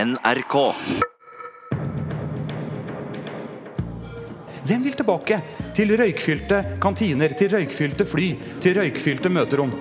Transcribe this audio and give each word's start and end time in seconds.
NRK. 0.00 0.54
Hvem 4.64 4.84
vil 4.86 4.94
tilbake 4.96 5.40
til 5.76 5.92
røykfylte 5.98 6.60
kantiner, 6.80 7.34
til 7.36 7.50
røykfylte 7.52 8.06
fly, 8.08 8.28
til 8.64 8.78
røykfylte 8.78 9.32
møterom? 9.32 9.74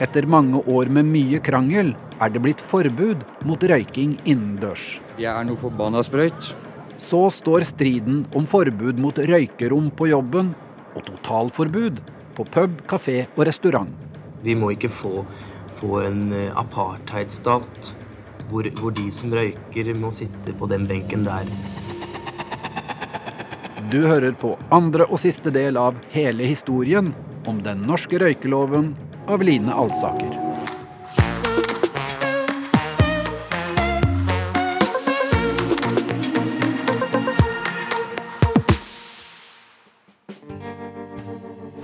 Etter 0.00 0.28
mange 0.30 0.62
år 0.70 0.88
med 0.94 1.10
mye 1.10 1.42
krangel 1.44 1.92
er 2.22 2.32
det 2.32 2.42
blitt 2.44 2.62
forbud 2.62 3.26
mot 3.48 3.68
røyking 3.72 4.16
innendørs. 4.22 4.96
Jeg 5.20 5.32
er 5.34 5.44
noe 5.48 5.60
forbanna 5.60 6.00
sprøyt. 6.06 6.52
Så 6.96 7.26
står 7.34 7.66
striden 7.68 8.24
om 8.38 8.48
forbud 8.48 9.02
mot 9.02 9.18
røykerom 9.18 9.92
på 9.98 10.08
jobben 10.14 10.54
og 10.94 11.04
totalforbud 11.10 12.00
på 12.38 12.48
pub, 12.54 12.80
kafé 12.88 13.26
og 13.34 13.44
restaurant. 13.50 13.92
Vi 14.46 14.56
må 14.56 14.72
ikke 14.72 14.92
få, 14.94 15.26
få 15.76 16.04
en 16.06 16.28
eh, 16.32 16.52
apartheidstat 16.56 17.96
hvor, 18.48 18.68
hvor 18.80 18.94
de 18.96 19.10
som 19.12 19.32
røyker, 19.34 19.92
må 19.94 20.10
sitte 20.14 20.54
på 20.56 20.68
den 20.70 20.86
benken 20.88 21.24
der. 21.28 21.48
Du 23.92 24.02
hører 24.04 24.34
på 24.36 24.52
andre 24.74 25.06
og 25.08 25.20
siste 25.22 25.52
del 25.54 25.78
av 25.80 25.96
hele 26.12 26.44
historien 26.44 27.14
om 27.48 27.62
den 27.64 27.86
norske 27.88 28.18
røykeloven 28.20 28.92
av 29.28 29.40
Line 29.44 29.72
Alsaker. 29.72 30.34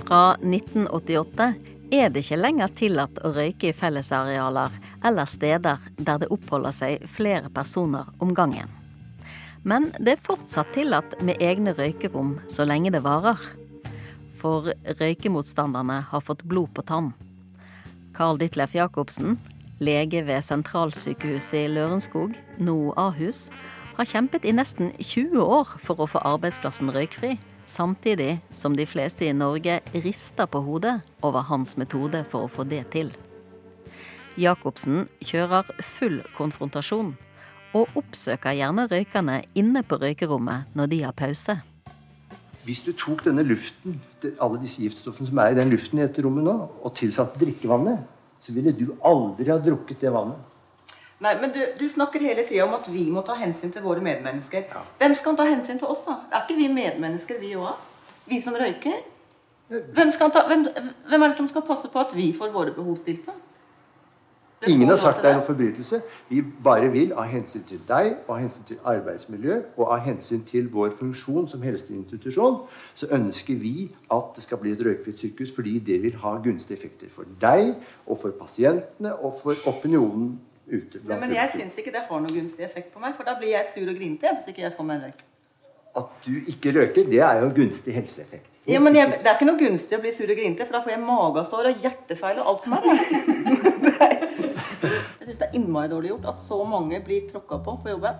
Fra 0.05 0.35
1988 0.37 1.53
er 1.91 2.09
det 2.13 2.21
ikke 2.21 2.37
lenger 2.37 2.71
tillatt 2.77 3.17
å 3.25 3.33
røyke 3.33 3.71
i 3.71 3.75
fellesarealer 3.75 4.73
eller 5.05 5.29
steder 5.29 5.83
der 5.97 6.19
det 6.21 6.31
oppholder 6.33 6.73
seg 6.73 7.05
flere 7.11 7.51
personer 7.53 8.09
om 8.19 8.33
gangen. 8.35 8.71
Men 9.65 9.89
det 9.97 10.17
er 10.17 10.25
fortsatt 10.25 10.73
tillatt 10.75 11.17
med 11.25 11.41
egne 11.41 11.73
røykerom 11.77 12.35
så 12.51 12.67
lenge 12.69 12.91
det 12.93 13.01
varer. 13.05 13.39
For 14.37 14.69
røykemotstanderne 14.99 16.03
har 16.11 16.25
fått 16.25 16.45
blod 16.45 16.73
på 16.77 16.85
tann. 16.85 17.13
Carl 18.15 18.37
Ditlef 18.39 18.75
Jacobsen, 18.77 19.39
lege 19.81 20.21
ved 20.27 20.45
sentralsykehuset 20.45 21.65
i 21.65 21.71
Lørenskog, 21.73 22.37
nå 22.61 22.77
Ahus, 22.95 23.49
har 23.97 24.07
kjempet 24.07 24.45
i 24.45 24.53
nesten 24.53 24.93
20 24.99 25.41
år 25.41 25.75
for 25.83 25.99
å 26.03 26.09
få 26.09 26.21
arbeidsplassen 26.27 26.93
røykfri, 26.93 27.35
samtidig 27.65 28.37
som 28.55 28.75
de 28.77 28.85
fleste 28.85 29.25
i 29.25 29.35
Norge 29.35 29.79
rister 29.95 30.45
på 30.51 30.61
hodet 30.61 30.99
over 31.25 31.47
hans 31.49 31.73
metode 31.81 32.21
for 32.29 32.45
å 32.45 32.51
få 32.51 32.67
det 32.69 32.85
til. 32.93 33.09
Jacobsen 34.35 35.05
kjører 35.23 35.69
full 35.79 36.19
konfrontasjon, 36.35 37.13
og 37.75 37.99
oppsøker 37.99 38.55
gjerne 38.57 38.83
røykerne 38.91 39.37
inne 39.55 39.83
på 39.83 39.99
røykerommet 40.01 40.75
når 40.75 40.91
de 40.91 40.99
har 41.05 41.15
pause. 41.15 41.55
Hvis 42.65 42.81
du 42.83 42.91
tok 42.97 43.23
denne 43.27 43.45
luften, 43.45 43.99
alle 44.41 44.59
disse 44.59 44.81
giftstoffene 44.81 45.29
som 45.29 45.39
er 45.39 45.53
i 45.53 45.57
den 45.59 45.71
luften 45.71 46.01
i 46.01 46.03
dette 46.03 46.23
rommet 46.25 46.47
nå, 46.47 46.55
og 46.81 46.95
tilsatte 46.97 47.39
drikkevannet, 47.39 48.03
så 48.43 48.55
ville 48.55 48.73
du 48.75 48.89
aldri 49.05 49.47
ha 49.51 49.57
drukket 49.61 50.03
det 50.03 50.11
vannet. 50.13 50.51
Nei, 51.23 51.31
men 51.39 51.53
du, 51.55 51.61
du 51.79 51.85
snakker 51.89 52.19
hele 52.19 52.43
tida 52.43 52.65
om 52.65 52.75
at 52.75 52.89
vi 52.91 53.05
må 53.13 53.23
ta 53.23 53.37
hensyn 53.39 53.71
til 53.71 53.85
våre 53.85 54.03
medmennesker. 54.03 54.67
Ja. 54.67 54.83
Hvem 54.99 55.15
skal 55.15 55.37
ta 55.39 55.45
hensyn 55.47 55.79
til 55.79 55.87
oss, 55.87 56.03
da? 56.09 56.19
Er 56.33 56.43
ikke 56.43 56.59
vi 56.59 56.67
medmennesker, 56.75 57.39
vi 57.39 57.53
òg? 57.55 57.79
Vi 58.27 58.41
som 58.43 58.57
røyker? 58.59 58.99
Hvem, 59.69 60.11
ta, 60.11 60.43
hvem, 60.49 60.67
hvem, 61.07 61.21
er 61.21 61.31
det 61.31 61.37
som 61.37 61.47
skal 61.49 61.63
passe 61.65 61.89
på 61.89 62.01
at 62.03 62.11
vi 62.17 62.33
får 62.35 62.51
våre 62.53 62.75
behov 62.75 62.99
stilt? 62.99 63.23
da? 63.29 63.33
Ingen 64.67 64.89
har 64.89 64.97
sagt 64.99 65.21
det 65.21 65.29
er 65.29 65.37
noen 65.37 65.45
forbrytelse. 65.45 65.99
Vi 66.29 66.41
bare 66.63 66.89
vil 66.93 67.13
av 67.13 67.27
hensyn 67.29 67.63
til 67.67 67.81
deg, 67.87 68.15
av 68.29 68.39
hensyn 68.39 68.65
til 68.69 68.79
arbeidsmiljø 68.87 69.59
og 69.77 69.91
av 69.93 70.01
hensyn 70.07 70.41
til 70.47 70.69
vår 70.73 70.95
funksjon 70.99 71.47
som 71.51 71.63
helseinstitusjon, 71.65 72.57
så 72.97 73.09
ønsker 73.17 73.59
vi 73.61 73.89
at 74.13 74.33
det 74.35 74.45
skal 74.45 74.61
bli 74.61 74.73
et 74.75 74.83
røykfritt 74.87 75.21
sykehus 75.21 75.53
fordi 75.55 75.77
det 75.91 76.01
vil 76.03 76.17
ha 76.23 76.35
gunstige 76.43 76.79
effekter 76.79 77.11
for 77.13 77.29
deg 77.41 77.75
og 78.05 78.19
for 78.21 78.35
pasientene 78.39 79.13
og 79.15 79.37
for 79.43 79.69
opinionen 79.69 80.35
ute. 80.67 81.01
Ja, 81.07 81.19
men 81.19 81.35
jeg 81.35 81.53
syns 81.53 81.77
ikke 81.77 81.93
det 81.93 82.07
har 82.09 82.25
noen 82.25 82.33
gunstig 82.33 82.65
effekt 82.65 82.91
på 82.93 83.03
meg, 83.03 83.13
for 83.17 83.27
da 83.27 83.37
blir 83.39 83.53
jeg 83.53 83.69
sur 83.73 83.85
og 83.85 83.95
grinete 83.95 84.33
hvis 84.33 84.49
ikke 84.51 84.65
jeg 84.65 84.75
får 84.77 84.89
meg 84.89 84.99
en 84.99 85.07
røyk. 85.09 85.23
At 85.95 86.11
du 86.25 86.33
ikke 86.51 86.75
røyker, 86.75 87.07
det 87.11 87.21
er 87.23 87.39
jo 87.39 87.49
en 87.49 87.55
gunstig 87.55 87.93
helseeffekt. 87.95 88.54
Ja, 88.65 88.79
men 88.81 88.95
jeg, 88.97 89.19
Det 89.21 89.29
er 89.29 89.35
ikke 89.37 89.45
noe 89.45 89.61
gunstig 89.61 89.97
å 89.97 90.01
bli 90.01 90.11
sur 90.13 90.29
og 90.29 90.37
grinte, 90.39 90.65
for 90.65 90.73
da 90.77 90.81
får 90.85 90.91
jeg 90.95 91.05
magesår 91.05 91.65
og 91.69 91.75
hjertefeil 91.85 92.37
og 92.41 92.47
alt 92.49 92.61
som 92.65 92.73
er. 92.73 92.81
jeg 95.19 95.27
syns 95.27 95.41
det 95.43 95.47
er 95.51 95.55
innmari 95.59 95.91
dårlig 95.91 96.09
gjort 96.15 96.31
at 96.33 96.41
så 96.41 96.57
mange 96.65 96.97
blir 97.05 97.21
tråkka 97.29 97.55
på 97.61 97.71
på 97.83 97.93
jobben. 97.93 98.15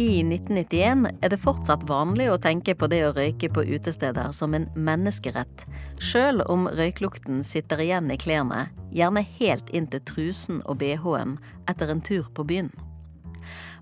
I 0.00 0.24
1991 0.24 1.20
er 1.20 1.28
det 1.28 1.42
fortsatt 1.44 1.82
vanlig 1.84 2.30
å 2.32 2.40
tenke 2.40 2.72
på 2.74 2.88
det 2.88 3.02
å 3.04 3.12
røyke 3.12 3.50
på 3.52 3.66
utesteder 3.68 4.32
som 4.32 4.56
en 4.56 4.64
menneskerett, 4.72 5.66
sjøl 6.00 6.40
om 6.48 6.64
røyklukten 6.72 7.44
sitter 7.44 7.84
igjen 7.84 8.08
i 8.08 8.16
klærne, 8.18 8.72
gjerne 8.96 9.20
helt 9.36 9.68
inn 9.76 9.92
til 9.92 10.00
trusen 10.08 10.64
og 10.64 10.80
bh-en 10.80 11.36
etter 11.68 11.92
en 11.92 12.00
tur 12.00 12.32
på 12.32 12.48
byen. 12.48 12.72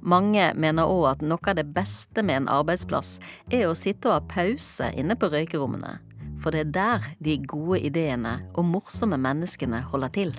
Mange 0.00 0.52
mener 0.54 0.90
òg 0.90 1.08
at 1.12 1.24
noe 1.24 1.50
av 1.50 1.58
det 1.58 1.66
beste 1.74 2.22
med 2.22 2.42
en 2.42 2.52
arbeidsplass 2.58 3.16
er 3.50 3.66
å 3.68 3.76
sitte 3.78 4.10
og 4.10 4.18
ha 4.18 4.28
pause 4.30 4.92
inne 4.98 5.16
på 5.18 5.30
røykerommene, 5.32 5.96
for 6.42 6.54
det 6.54 6.66
er 6.66 6.72
der 6.76 7.10
de 7.24 7.40
gode 7.50 7.82
ideene 7.86 8.38
og 8.54 8.68
morsomme 8.70 9.18
menneskene 9.20 9.82
holder 9.90 10.14
til. 10.14 10.32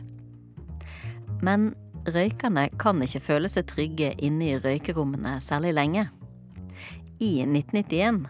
Men 1.44 1.72
Røykerne 2.08 2.70
kan 2.80 3.02
ikke 3.04 3.22
føle 3.22 3.50
seg 3.52 3.68
trygge 3.70 4.14
inne 4.24 4.54
i 4.54 4.58
røykerommene 4.62 5.36
særlig 5.44 5.74
lenge. 5.76 6.08
I 7.20 7.44
1991 7.44 8.22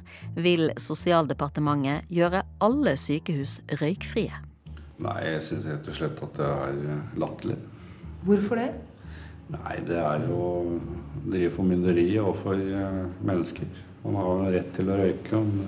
vil 0.41 0.71
Sosialdepartementet 0.81 2.09
gjøre 2.09 2.41
alle 2.65 2.95
sykehus 2.97 3.59
røykfrie. 3.79 4.33
Nei, 4.99 5.17
jeg 5.27 5.43
syns 5.45 5.67
rett 5.69 5.85
og 5.87 5.95
slett 5.95 6.23
at 6.25 6.39
det 6.39 6.47
er 6.49 7.19
latterlig. 7.21 7.59
Hvorfor 8.25 8.59
det? 8.59 8.71
Nei, 9.49 9.79
det 9.81 9.97
er 9.97 10.25
jo 10.27 10.37
å 10.37 10.79
drive 11.25 11.51
formynderi 11.55 12.05
overfor 12.21 12.59
eh, 12.59 12.99
mennesker. 13.25 13.69
Man 14.03 14.17
har 14.21 14.51
rett 14.53 14.69
til 14.75 14.91
å 14.91 14.97
røyke. 14.99 15.41
Man 15.41 15.63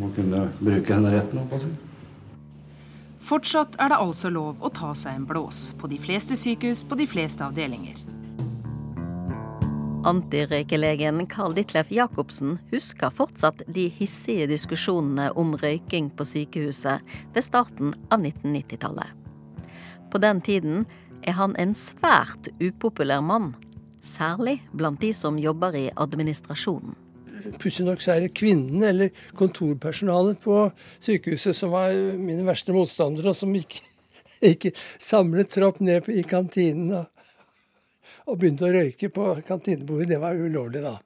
må 0.00 0.10
kunne 0.16 0.48
bruke 0.58 0.90
den 0.90 1.08
retten. 1.14 1.46
Altså. 1.46 1.70
Fortsatt 3.28 3.78
er 3.78 3.92
det 3.92 4.02
altså 4.02 4.30
lov 4.34 4.62
å 4.64 4.70
ta 4.74 4.92
seg 4.98 5.18
en 5.18 5.26
blås 5.28 5.68
på 5.78 5.90
de 5.90 5.98
fleste 6.02 6.36
sykehus 6.38 6.84
på 6.88 6.98
de 6.98 7.06
fleste 7.08 7.46
avdelinger. 7.46 7.98
Antirøykelegen 10.08 11.26
Carl 11.30 11.54
Ditlef 11.56 11.90
Jacobsen 11.92 12.56
husker 12.70 13.10
fortsatt 13.14 13.64
de 13.66 13.88
hissige 13.98 14.46
diskusjonene 14.50 15.32
om 15.38 15.56
røyking 15.58 16.08
på 16.14 16.26
sykehuset 16.28 17.02
ved 17.34 17.44
starten 17.44 17.92
av 18.08 18.22
1990-tallet. 18.22 19.10
På 20.08 20.22
den 20.22 20.40
tiden 20.40 20.86
er 21.26 21.36
han 21.38 21.56
en 21.58 21.74
svært 21.76 22.50
upopulær 22.62 23.22
mann, 23.24 23.52
særlig 24.04 24.58
blant 24.72 25.00
de 25.02 25.12
som 25.16 25.38
jobber 25.40 25.76
i 25.76 25.88
administrasjonen. 25.96 26.96
Pussig 27.58 27.86
nok 27.86 28.02
så 28.02 28.16
er 28.16 28.24
det 28.24 28.34
kvinnene 28.36 28.90
eller 28.90 29.20
kontorpersonalet 29.38 30.40
på 30.42 30.56
sykehuset 31.04 31.56
som 31.56 31.72
var 31.72 31.94
mine 32.18 32.44
verste 32.46 32.74
motstandere, 32.74 33.32
og 33.32 33.38
som 33.38 33.54
ikke, 33.54 33.84
ikke 34.44 34.74
samlet 35.00 35.52
tropp 35.54 35.80
ned 35.84 36.10
i 36.12 36.24
kantinen 36.28 36.96
og, 36.98 37.06
og, 38.26 38.34
begynte 38.40 38.68
å 38.68 38.72
røyke 38.74 39.10
på 39.14 39.30
kantinebordet. 39.46 40.10
Det 40.14 40.20
var 40.22 40.38
ulovlig, 40.38 40.82
da. 40.84 40.96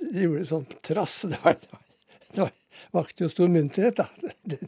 De 0.00 0.26
gjorde 0.26 0.48
sånn 0.48 0.66
trass. 0.82 1.20
Det, 1.30 1.38
var, 1.44 1.60
det, 1.60 1.70
var, 1.70 1.84
det 2.32 2.44
var, 2.46 2.52
vakte 2.96 3.26
jo 3.26 3.32
stor 3.32 3.52
munterhet, 3.52 4.00
da. 4.00 4.32
Det, 4.42 4.60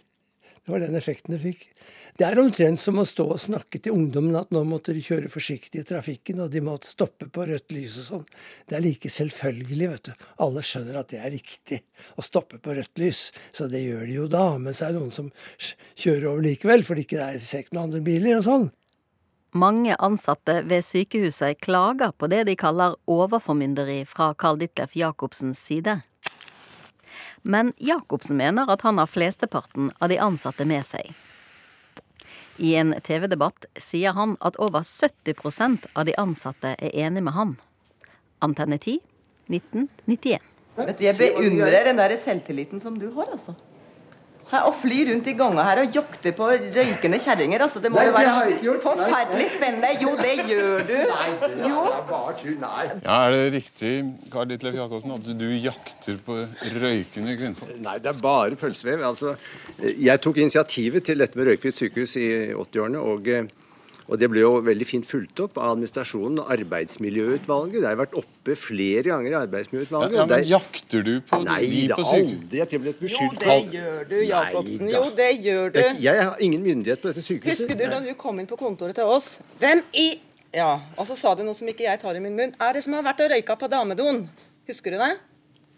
det 0.62 0.71
var 0.71 0.84
den 0.84 0.98
effekten 0.98 1.34
det 1.34 1.42
fikk. 1.42 1.66
Det 2.12 2.26
er 2.28 2.36
omtrent 2.42 2.76
som 2.80 2.98
å 3.00 3.06
stå 3.08 3.24
og 3.32 3.40
snakke 3.40 3.78
til 3.80 3.94
ungdommen 3.97 4.34
at 4.36 4.50
nå 4.53 4.60
måtte 4.68 4.92
de 4.92 5.00
kjøre 5.00 5.30
forsiktig 5.32 5.80
i 5.80 5.86
trafikken, 5.88 6.42
og 6.44 6.50
de 6.53 6.60
måtte 6.60 6.91
stoppe 6.91 7.24
på 7.32 7.47
rødt 7.48 7.72
lys 7.72 7.94
og 8.03 8.04
sånn. 8.04 8.26
Det 8.68 8.76
er 8.76 8.84
like 8.84 9.09
selvfølgelig, 9.09 9.88
vet 9.94 10.10
du. 10.10 10.26
Alle 10.44 10.64
skjønner 10.66 10.98
at 11.00 11.09
det 11.14 11.22
er 11.22 11.32
riktig 11.32 11.80
å 12.20 12.26
stoppe 12.26 12.60
på 12.60 12.76
rødt 12.76 13.00
lys, 13.00 13.22
så 13.48 13.64
det 13.72 13.80
gjør 13.86 14.04
de 14.10 14.18
jo 14.18 14.28
da. 14.28 14.44
Men 14.60 14.76
så 14.76 14.91
er 14.91 14.92
det 14.92 15.00
noen 15.00 15.16
som 15.16 15.32
kjører 15.97 16.28
over 16.34 16.44
likevel, 16.50 16.84
fordi 16.84 17.06
det 17.06 17.09
ikke 17.09 17.30
er 17.32 17.42
sekt 17.48 17.72
noen 17.72 17.88
andre 17.88 18.04
biler 18.04 18.42
og 18.42 18.47
sånn. 18.50 18.68
Mange 19.56 19.97
ansatte 19.97 20.60
ved 20.68 20.84
sykehuset 20.84 21.65
klager 21.65 22.12
på 22.12 22.28
det 22.28 22.44
de 22.48 22.60
kaller 22.60 23.00
overformynderi 23.08 24.03
fra 24.08 24.34
Carl 24.36 24.60
Ditlef 24.60 24.97
Jacobsens 25.00 25.65
side. 25.65 26.03
Men 27.42 27.72
Jacobsen 27.80 28.36
mener 28.36 28.68
at 28.68 28.84
han 28.84 29.00
har 29.00 29.08
flesteparten 29.08 29.91
av 29.98 30.12
de 30.12 30.20
ansatte 30.20 30.68
med 30.68 30.84
seg. 30.84 31.12
I 32.62 32.74
en 32.78 32.94
TV-debatt 33.03 33.66
sier 33.74 34.14
han 34.14 34.36
at 34.41 34.54
over 34.62 34.84
70% 34.86 35.88
av 35.98 36.06
de 36.06 36.14
ansatte 36.20 36.76
er 36.78 36.94
enig 37.06 37.24
med 37.26 37.34
han. 37.34 37.56
Antenne 38.38 38.78
10 38.78 39.00
1991. 39.50 40.44
Vet 40.76 40.98
du, 40.98 41.04
Jeg 41.04 41.18
beundrer 41.18 41.88
den 41.91 41.98
der 41.98 42.14
selvtilliten 42.16 42.80
som 42.80 42.94
du 43.00 43.09
har, 43.16 43.32
altså. 43.34 43.56
Og 44.53 44.75
fly 44.83 44.99
rundt 45.09 45.27
i 45.27 45.33
ganga 45.33 45.63
her 45.65 45.78
og 45.81 45.95
jakte 45.97 46.33
på 46.37 46.49
røykende 46.53 47.19
kjerringer. 47.25 47.63
Altså, 47.65 47.81
det 47.81 47.91
må 47.91 47.97
Nei, 48.03 48.07
jo 48.07 48.13
være 48.19 48.59
gjort. 48.66 48.83
Forferdelig 48.84 49.47
spennende. 49.54 49.93
Jo, 50.03 50.10
det 50.21 50.34
gjør 50.51 50.84
du. 50.91 50.93
Nei, 51.09 51.28
det 51.41 51.71
Jo. 51.71 51.84
er 51.89 52.03
bare 52.10 52.34
tull. 52.43 52.59
Nei. 52.60 52.84
Ja, 53.04 53.16
Er 53.27 53.31
det 53.33 53.54
riktig 53.54 53.93
Karl 54.33 54.49
Ditlev 54.51 54.75
Jacobsen, 54.77 55.13
at 55.16 55.31
du 55.41 55.47
jakter 55.57 56.19
på 56.27 56.37
røykende 56.83 57.37
kvinnfolk? 57.41 57.72
Nei, 57.81 57.97
det 58.04 58.13
er 58.13 58.21
bare 58.22 58.57
pølsevev. 58.60 59.03
Altså, 59.09 59.34
jeg 59.81 60.21
tok 60.21 60.37
initiativet 60.45 61.04
til 61.09 61.19
dette 61.25 61.39
med 61.39 61.49
røykfritt 61.53 61.75
sykehus 61.81 62.16
i 62.21 62.28
80-årene. 62.53 62.99
Og, 63.01 63.28
eh, 63.28 63.49
og 64.09 64.19
det 64.19 64.28
ble 64.33 64.41
jo 64.43 64.51
veldig 64.65 64.87
fint 64.87 65.07
fulgt 65.07 65.41
opp 65.45 65.59
av 65.59 65.72
administrasjonen 65.77 66.41
og 66.43 66.51
Arbeidsmiljøutvalget. 66.57 67.81
Det 67.83 67.89
har 67.89 67.97
vært 68.01 68.16
oppe 68.19 68.57
flere 68.59 69.03
ganger 69.09 69.31
i 69.31 69.39
Arbeidsmiljøutvalget. 69.43 70.13
ja, 70.13 70.19
ja, 70.19 70.27
men 70.27 70.33
der- 70.33 70.49
Jakter 70.53 71.03
du 71.07 71.21
på 71.21 71.43
Nei 71.45 71.60
de 71.66 71.89
da, 71.89 71.97
på 71.97 72.04
sykehus? 72.04 72.34
aldri. 72.34 72.59
Jeg 72.59 72.69
med 72.72 72.81
blitt 72.83 73.01
Jo, 73.01 73.07
beskyldt 73.07 73.41
det 73.41 73.72
gjør 73.78 74.09
du, 74.09 74.16
Jacobsen. 74.27 74.91
Jo, 74.91 75.03
det 75.16 75.31
gjør 75.45 75.72
du. 75.72 75.78
Jeg, 75.81 75.97
jeg 76.03 76.22
har 76.25 76.37
ingen 76.41 76.63
myndighet 76.63 77.01
på 77.03 77.09
dette 77.13 77.22
sykehuset. 77.22 77.59
Husker 77.59 77.78
du 77.78 77.87
da 77.91 78.01
du 78.01 78.15
kom 78.15 78.39
inn 78.41 78.47
på 78.47 78.57
kontoret 78.59 78.95
til 78.95 79.04
oss? 79.04 79.39
Hvem 79.59 79.83
i 79.95 80.09
Ja, 80.54 80.81
og 80.99 81.07
så 81.09 81.16
sa 81.16 81.34
du 81.34 81.43
noe 81.43 81.54
som 81.57 81.66
ikke 81.66 81.87
jeg 81.87 81.99
tar 82.01 82.15
i 82.15 82.21
min 82.21 82.34
munn. 82.37 82.53
Er 82.60 82.75
det 82.75 82.83
som 82.84 82.93
har 82.93 83.03
vært 83.03 83.22
og 83.25 83.31
røyka 83.33 83.57
på 83.57 83.71
damedoen? 83.72 84.28
Husker 84.69 84.91
du 84.93 84.99
det? 84.99 85.15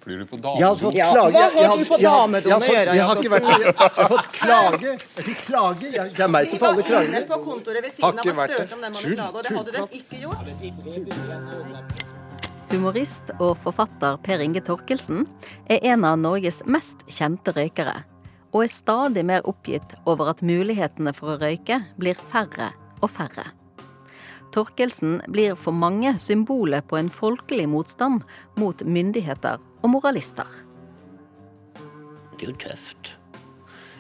Flyr 0.05 0.19
du 0.19 0.25
på 0.29 0.37
fått 0.37 0.59
Ja, 0.61 0.75
hva 0.75 0.91
har 0.93 1.79
du 1.81 1.85
på 1.89 1.97
damedoen 1.97 2.61
å 2.61 2.67
gjøre, 2.69 2.95
Jeg 2.95 3.05
har 3.09 3.17
ikke 3.17 3.31
vært 3.33 3.47
Jeg 3.65 3.75
har 3.81 4.09
fått 4.13 4.27
klage. 4.37 4.91
Jeg 5.17 5.25
fikk 5.29 5.41
klage. 5.47 5.87
Jeg- 5.95 6.11
Det 6.17 6.21
er 6.21 6.29
meg 6.29 6.47
som 6.51 6.59
får 6.59 6.67
alle 6.67 6.83
Vi 6.83 6.93
var 6.93 7.03
inne 7.05 7.23
på 7.31 7.39
kontoret 7.45 7.83
ved 7.83 7.93
siden 7.93 8.05
av 8.05 8.19
og 8.19 8.35
spurte 8.35 8.73
om 8.75 8.81
den 8.85 8.93
hadde 8.93 9.15
klage, 9.15 9.35
og 9.35 9.43
det 9.43 9.53
hadde 9.57 9.73
den 9.73 9.89
ikke 10.01 10.17
gjort. 10.21 10.45
Humorist 12.71 13.31
og 13.41 13.57
forfatter 13.65 14.17
Per 14.23 14.39
Inge 14.41 14.61
Torkelsen 14.61 15.27
er 15.71 15.79
en 15.95 16.05
av 16.05 16.19
Norges 16.19 16.63
mest 16.67 16.97
kjente 17.09 17.55
røykere, 17.55 18.05
og 18.53 18.63
er 18.65 18.69
stadig 18.69 19.25
mer 19.25 19.41
oppgitt 19.43 19.95
over 20.07 20.29
at 20.29 20.43
mulighetene 20.43 21.15
for 21.15 21.27
å 21.33 21.41
røyke 21.41 21.81
blir 21.99 22.15
færre 22.33 22.73
og 23.01 23.11
færre. 23.11 23.53
Torkelsen 24.55 25.19
blir 25.35 25.57
for 25.59 25.75
mange 25.75 26.15
symbolet 26.23 26.87
på 26.87 26.99
en 27.01 27.11
folkelig 27.11 27.67
motstand 27.73 28.23
mot 28.61 28.85
myndigheter 28.87 29.59
og 29.83 29.91
moralister. 29.91 30.47
Det 32.39 32.47
er 32.47 32.53
jo 32.53 32.57
tøft. 32.63 33.15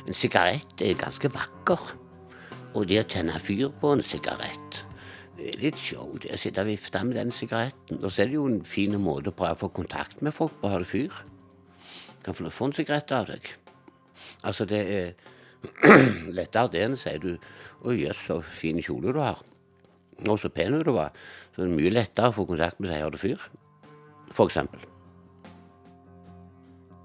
En 0.06 0.14
sigarett 0.14 0.82
er 0.84 0.98
ganske 1.00 1.30
vakker. 1.34 1.94
Og 2.74 2.86
det 2.90 3.00
å 3.02 3.06
tenne 3.10 3.38
fyr 3.42 3.70
på 3.80 3.94
en 3.94 4.02
sigarett 4.04 4.84
det 5.34 5.48
er 5.50 5.62
litt 5.64 5.80
show. 5.80 6.12
Det 6.22 6.30
å 6.34 6.38
sitte 6.38 6.62
og 6.62 6.70
vifte 6.70 7.00
med 7.02 7.18
den 7.18 7.32
sigaretten. 7.34 7.98
Og 7.98 8.12
så 8.12 8.22
er 8.22 8.30
det 8.30 8.36
jo 8.38 8.46
en 8.46 8.60
fin 8.68 8.94
måte 9.02 9.32
å 9.32 9.36
prøve 9.36 9.56
å 9.56 9.62
få 9.64 9.70
kontakt 9.74 10.22
med 10.22 10.34
folk 10.36 10.54
på 10.60 10.68
å 10.68 10.74
holde 10.76 10.88
fyr. 10.88 11.16
Kan 12.24 12.38
få 12.38 12.68
en 12.68 12.76
sigarett 12.76 13.10
av 13.12 13.26
deg. 13.32 13.48
Altså, 14.46 14.66
det 14.70 14.82
er 14.94 15.10
lettere 16.38 16.70
det 16.70 16.84
enn 16.84 16.96
å 16.96 17.00
si 17.00 17.16
du 17.22 17.34
Å 17.84 17.92
jøss, 17.92 18.20
så 18.30 18.38
fin 18.40 18.78
kjole 18.80 19.12
du 19.12 19.18
har. 19.20 19.42
Og 20.28 20.38
så 20.40 20.50
pen 20.50 20.78
du 20.78 20.92
var. 20.94 21.12
Så 21.54 21.62
det 21.62 21.70
er 21.70 21.76
mye 21.76 21.92
lettere 21.92 22.30
å 22.30 22.36
få 22.36 22.46
kontakt 22.48 22.80
med 22.80 22.90
seg 22.90 23.04
har 23.04 23.18
fyr. 23.20 23.48
Eksempel. 24.34 24.80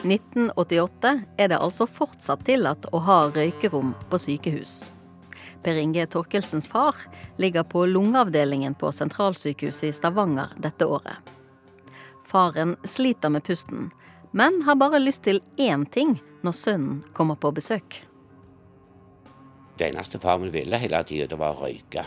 1988 0.04 1.10
er 1.38 1.50
det 1.52 1.60
altså 1.60 1.84
fortsatt 1.90 2.46
tillatt 2.48 2.88
å 2.96 3.02
ha 3.04 3.26
røykerom 3.36 3.92
på 4.10 4.20
sykehus. 4.22 4.88
Per 5.64 5.76
Inge 5.76 6.06
Torkelsens 6.08 6.70
far 6.72 6.96
ligger 7.38 7.66
på 7.68 7.84
lungeavdelingen 7.86 8.78
på 8.80 8.94
sentralsykehuset 8.96 9.90
i 9.90 9.96
Stavanger 9.98 10.56
dette 10.56 10.88
året. 10.88 11.20
Faren 12.30 12.78
sliter 12.88 13.34
med 13.34 13.44
pusten, 13.44 13.90
men 14.32 14.62
har 14.64 14.80
bare 14.80 15.02
lyst 15.04 15.26
til 15.28 15.42
én 15.58 15.84
ting 15.90 16.16
når 16.46 16.56
sønnen 16.56 17.02
kommer 17.14 17.36
på 17.36 17.52
besøk. 17.52 18.00
Det 19.80 19.90
eneste 19.90 20.20
far 20.20 20.40
min 20.40 20.54
ville 20.54 20.80
hele 20.80 21.04
tida, 21.04 21.28
det 21.28 21.40
var 21.40 21.58
å 21.58 21.66
røyke. 21.66 22.06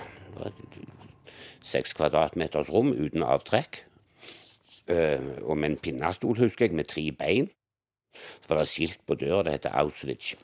Seks 1.63 1.95
kvadratmeters 1.99 2.71
rom 2.73 2.93
uten 2.93 3.25
avtrekk. 3.27 3.85
Eh, 4.91 5.21
og 5.43 5.59
med 5.59 5.71
en 5.71 5.79
pinnestol, 5.79 6.39
husker 6.39 6.67
jeg, 6.67 6.75
med 6.75 6.91
tre 6.91 7.05
bein. 7.13 7.51
Så 8.15 8.51
var 8.51 8.63
det 8.63 8.69
skilt 8.69 9.01
på 9.07 9.15
døra, 9.15 9.45
det 9.47 9.59
heter 9.59 9.79
Auschwitz. 9.79 10.35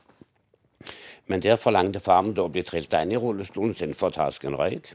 Men 1.29 1.43
der 1.43 1.56
forlangte 1.61 2.00
far 2.00 2.23
min 2.23 2.35
da 2.35 2.47
å 2.47 2.53
bli 2.53 2.62
trilta 2.65 3.03
inn 3.05 3.12
i 3.12 3.20
rullestolen 3.20 3.75
sin 3.76 3.94
for 3.99 4.09
å 4.09 4.17
ta 4.17 4.31
seg 4.32 4.49
en 4.49 4.56
røyk. 4.56 4.94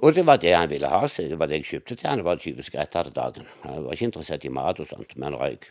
Og 0.00 0.14
det 0.16 0.24
var 0.26 0.40
det 0.40 0.54
han 0.54 0.70
ville 0.70 0.88
ha, 0.88 1.02
så 1.08 1.26
det 1.28 1.38
var 1.38 1.50
det 1.50 1.60
jeg 1.60 1.70
kjøpte 1.74 1.98
til 1.98 2.08
han. 2.08 2.22
Det 2.22 2.28
var 2.30 2.40
20 2.40 2.64
skretter 2.64 3.08
til 3.08 3.16
dagen. 3.18 3.48
Han 3.66 3.84
var 3.84 3.96
ikke 3.96 4.08
interessert 4.08 4.46
i 4.46 4.52
mat 4.52 4.80
og 4.80 4.88
sånt, 4.88 5.12
men 5.20 5.36
røyk. 5.36 5.68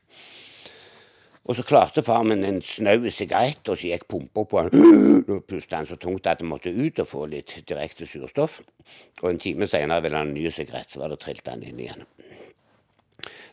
Og 1.43 1.57
så 1.57 1.63
klarte 1.67 2.03
far 2.07 2.23
min 2.23 2.45
en 2.47 2.61
snau 2.63 3.09
sigarett, 3.11 3.67
og 3.67 3.75
så 3.75 3.89
gikk 3.89 4.05
pumpa 4.07 4.45
på 4.47 4.61
han. 4.61 4.69
Nå 5.27 5.41
pustet 5.43 5.75
han 5.75 5.87
så 5.89 5.97
tungt 5.99 6.27
at 6.27 6.39
han 6.39 6.47
måtte 6.47 6.71
ut 6.71 7.01
og 7.03 7.09
få 7.09 7.25
litt 7.31 7.57
direkte 7.67 8.07
surstoff. 8.07 8.61
Og 9.21 9.33
en 9.33 9.41
time 9.43 9.67
senere 9.67 10.05
ville 10.05 10.19
han 10.19 10.29
ha 10.29 10.31
en 10.31 10.37
ny 10.37 10.51
sigarett, 10.51 10.93
så 10.93 11.03
var 11.03 11.11
det 11.11 11.19
trilt 11.23 11.49
han 11.51 11.65
inn 11.67 11.81
igjen. 11.83 12.07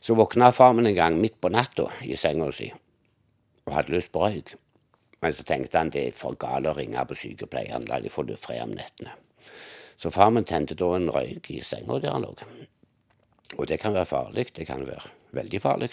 Så 0.01 0.15
våkna 0.15 0.53
far 0.55 0.73
min 0.73 0.87
en 0.87 0.95
gang 0.97 1.19
midt 1.21 1.41
på 1.43 1.51
natta 1.51 1.91
i 2.07 2.17
senga 2.17 2.49
si 2.55 2.71
og 3.67 3.75
hadde 3.77 3.93
lyst 3.93 4.11
på 4.15 4.23
røyk. 4.25 4.55
Men 5.21 5.35
så 5.37 5.45
tenkte 5.47 5.79
han 5.79 5.91
det 5.93 6.07
er 6.09 6.17
for 6.17 6.39
galt 6.41 6.67
å 6.67 6.73
ringe 6.75 7.03
på 7.07 7.17
sykepleieren, 7.19 7.85
la 7.91 8.01
de 8.01 8.11
få 8.11 8.25
det 8.27 8.39
fred 8.41 8.63
om 8.65 8.73
nettene. 8.75 9.13
Så 10.01 10.11
far 10.15 10.31
min 10.33 10.47
tente 10.49 10.75
da 10.79 10.95
en 10.97 11.11
røyk 11.13 11.51
i 11.53 11.61
senga 11.67 11.99
der 12.01 12.15
han 12.15 12.25
lå. 12.25 12.33
Og 13.59 13.67
det 13.69 13.81
kan 13.83 13.93
være 13.95 14.09
farlig, 14.09 14.47
det 14.57 14.67
kan 14.67 14.87
være 14.87 15.13
veldig 15.37 15.61
farlig. 15.61 15.91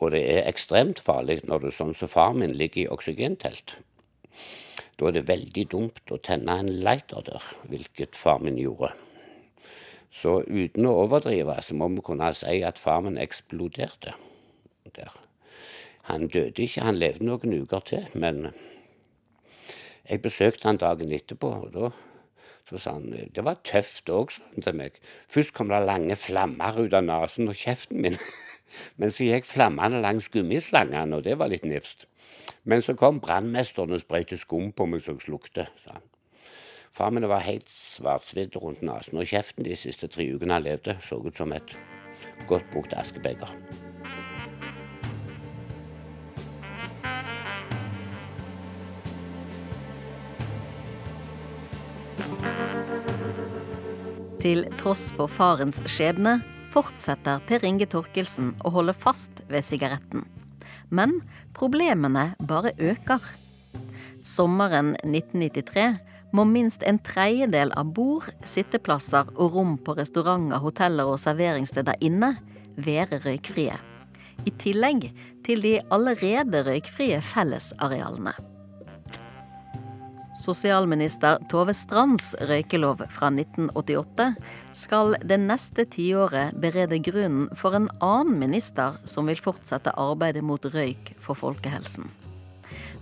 Og 0.00 0.14
det 0.14 0.22
er 0.32 0.48
ekstremt 0.48 1.00
farlig 1.04 1.42
når 1.44 1.66
du 1.66 1.70
sånn 1.74 1.94
som 1.96 2.08
far 2.08 2.32
min 2.36 2.56
ligger 2.56 2.86
i 2.86 2.90
oksygentelt. 2.92 3.76
Da 4.96 5.08
er 5.08 5.16
det 5.16 5.28
veldig 5.28 5.66
dumt 5.72 6.12
å 6.12 6.18
tenne 6.20 6.58
en 6.60 6.72
lighter 6.84 7.24
der, 7.24 7.44
hvilket 7.68 8.16
far 8.16 8.40
min 8.44 8.58
gjorde. 8.60 8.92
Så 10.10 10.40
uten 10.48 10.88
å 10.88 10.96
overdrive, 11.04 11.60
så 11.62 11.76
må 11.78 11.88
vi 11.94 12.04
kunne 12.04 12.32
si 12.36 12.58
at 12.66 12.80
far 12.80 13.04
min 13.06 13.20
eksploderte 13.20 14.16
der. 14.96 15.14
Han 16.10 16.26
døde 16.32 16.64
ikke, 16.64 16.82
han 16.82 16.98
levde 16.98 17.28
noen 17.28 17.54
uker 17.62 17.84
til, 17.86 18.06
men 18.18 18.50
jeg 20.08 20.22
besøkte 20.24 20.66
han 20.66 20.80
dagen 20.80 21.12
etterpå, 21.14 21.52
og 21.66 21.74
da 21.76 21.92
så 22.70 22.78
sa 22.78 22.92
han 22.94 23.10
Det 23.34 23.42
var 23.42 23.58
tøft 23.66 24.10
òg, 24.14 24.30
sa 24.30 24.44
han 24.52 24.62
til 24.62 24.76
meg. 24.78 24.98
Først 25.28 25.54
kom 25.54 25.72
det 25.72 25.80
lange 25.82 26.14
flammer 26.16 26.78
ut 26.78 26.94
av 26.94 27.02
nesen 27.02 27.50
og 27.50 27.58
kjeften 27.58 28.02
min. 28.04 28.18
Men 28.96 29.12
så 29.14 29.26
gikk 29.26 29.48
flammene 29.48 30.02
langs 30.04 30.28
gummislangene, 30.32 31.16
og 31.16 31.26
det 31.26 31.38
var 31.38 31.50
litt 31.52 31.66
nifst. 31.68 32.06
Men 32.64 32.82
så 32.84 32.94
kom 32.94 33.20
brannmesteren 33.20 33.96
og 33.96 34.02
sprøyte 34.02 34.38
skum 34.38 34.70
på 34.76 34.86
meg 34.86 35.04
så 35.04 35.16
slukte, 35.20 35.68
sa 35.82 35.98
han. 35.98 36.06
Far 36.92 37.12
min 37.14 37.28
var 37.30 37.46
helt 37.46 37.70
svartsvidd 37.70 38.56
rundt 38.58 38.82
nesen, 38.82 39.20
og 39.20 39.28
kjeften 39.30 39.64
de 39.64 39.76
siste 39.78 40.10
tre 40.10 40.26
ukene 40.34 40.58
han 40.58 40.66
levde, 40.66 40.96
så 41.06 41.20
ut 41.22 41.36
som 41.38 41.52
et 41.54 41.76
godt 42.50 42.66
brukt 42.72 42.94
askebeger. 42.98 43.54
Til 54.40 54.64
tross 54.80 55.10
for 55.14 55.28
farens 55.28 55.82
skjebne 55.86 56.40
fortsetter 56.70 57.42
Per 57.48 57.64
Inge 57.66 57.88
Torkelsen 57.90 58.54
å 58.64 58.72
holde 58.74 58.94
fast 58.96 59.42
ved 59.50 59.66
sigaretten. 59.66 60.24
Men 60.90 61.18
problemene 61.56 62.32
bare 62.48 62.72
øker. 62.78 63.22
Sommeren 64.26 64.94
1993 65.02 65.86
må 66.36 66.44
minst 66.46 66.84
en 66.86 67.00
tredjedel 67.02 67.72
av 67.78 67.94
bord, 67.96 68.28
sitteplasser 68.46 69.30
og 69.36 69.56
rom 69.56 69.76
på 69.82 69.96
restauranter, 69.98 70.60
hoteller 70.62 71.10
og 71.10 71.18
serveringssteder 71.22 71.98
inne 72.06 72.34
være 72.78 73.20
røykfrie. 73.24 73.78
I 74.46 74.52
tillegg 74.60 75.10
til 75.44 75.64
de 75.64 75.74
allerede 75.92 76.62
røykfrie 76.68 77.20
fellesarealene. 77.32 78.34
Sosialminister 80.40 81.36
Tove 81.52 81.74
Strands 81.76 82.30
røykelov 82.48 83.02
fra 83.12 83.28
1988 83.28 84.30
skal 84.72 85.12
det 85.20 85.36
neste 85.42 85.84
tiåret 85.92 86.56
berede 86.62 86.96
grunnen 87.04 87.50
for 87.60 87.76
en 87.76 87.90
annen 88.00 88.38
minister 88.40 88.96
som 89.04 89.28
vil 89.28 89.42
fortsette 89.44 89.92
arbeidet 90.00 90.40
mot 90.46 90.64
røyk 90.64 91.12
for 91.20 91.36
folkehelsen. 91.36 92.08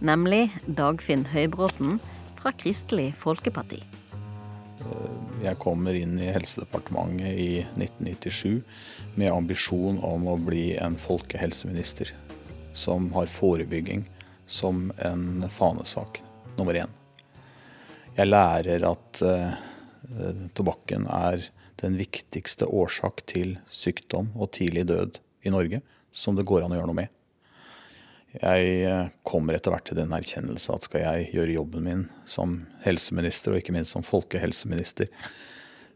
Nemlig 0.03 0.49
Dagfinn 0.67 1.29
Høybråten 1.31 2.01
fra 2.41 2.51
Kristelig 2.59 3.13
Folkeparti. 3.23 3.85
Jeg 5.45 5.59
kommer 5.63 5.95
inn 5.95 6.19
i 6.19 6.33
Helsedepartementet 6.35 7.39
i 7.39 7.51
1997 7.79 8.63
med 9.15 9.31
ambisjon 9.31 10.03
om 10.03 10.27
å 10.27 10.39
bli 10.43 10.73
en 10.75 10.99
folkehelseminister 10.99 12.17
som 12.75 13.13
har 13.15 13.31
forebygging 13.31 14.09
som 14.51 14.89
en 14.99 15.45
fanesak 15.55 16.25
nummer 16.59 16.75
én. 16.83 16.99
Jeg 18.17 18.31
lærer 18.31 18.85
at 18.89 19.23
eh, 19.23 20.47
tobakken 20.57 21.07
er 21.11 21.45
den 21.79 21.99
viktigste 21.99 22.67
årsak 22.67 23.23
til 23.31 23.57
sykdom 23.71 24.33
og 24.35 24.53
tidlig 24.57 24.87
død 24.89 25.21
i 25.47 25.53
Norge, 25.55 25.83
som 26.13 26.37
det 26.39 26.47
går 26.49 26.65
an 26.65 26.75
å 26.75 26.81
gjøre 26.81 26.91
noe 26.91 27.01
med. 27.03 27.15
Jeg 28.39 28.73
eh, 28.85 29.13
kommer 29.27 29.57
etter 29.57 29.73
hvert 29.73 29.87
til 29.89 29.99
den 30.01 30.13
erkjennelse 30.15 30.75
at 30.75 30.89
skal 30.89 31.05
jeg 31.05 31.31
gjøre 31.37 31.57
jobben 31.57 31.87
min 31.87 32.07
som 32.29 32.61
helseminister, 32.85 33.55
og 33.55 33.63
ikke 33.63 33.77
minst 33.77 33.97
som 33.97 34.07
folkehelseminister, 34.07 35.09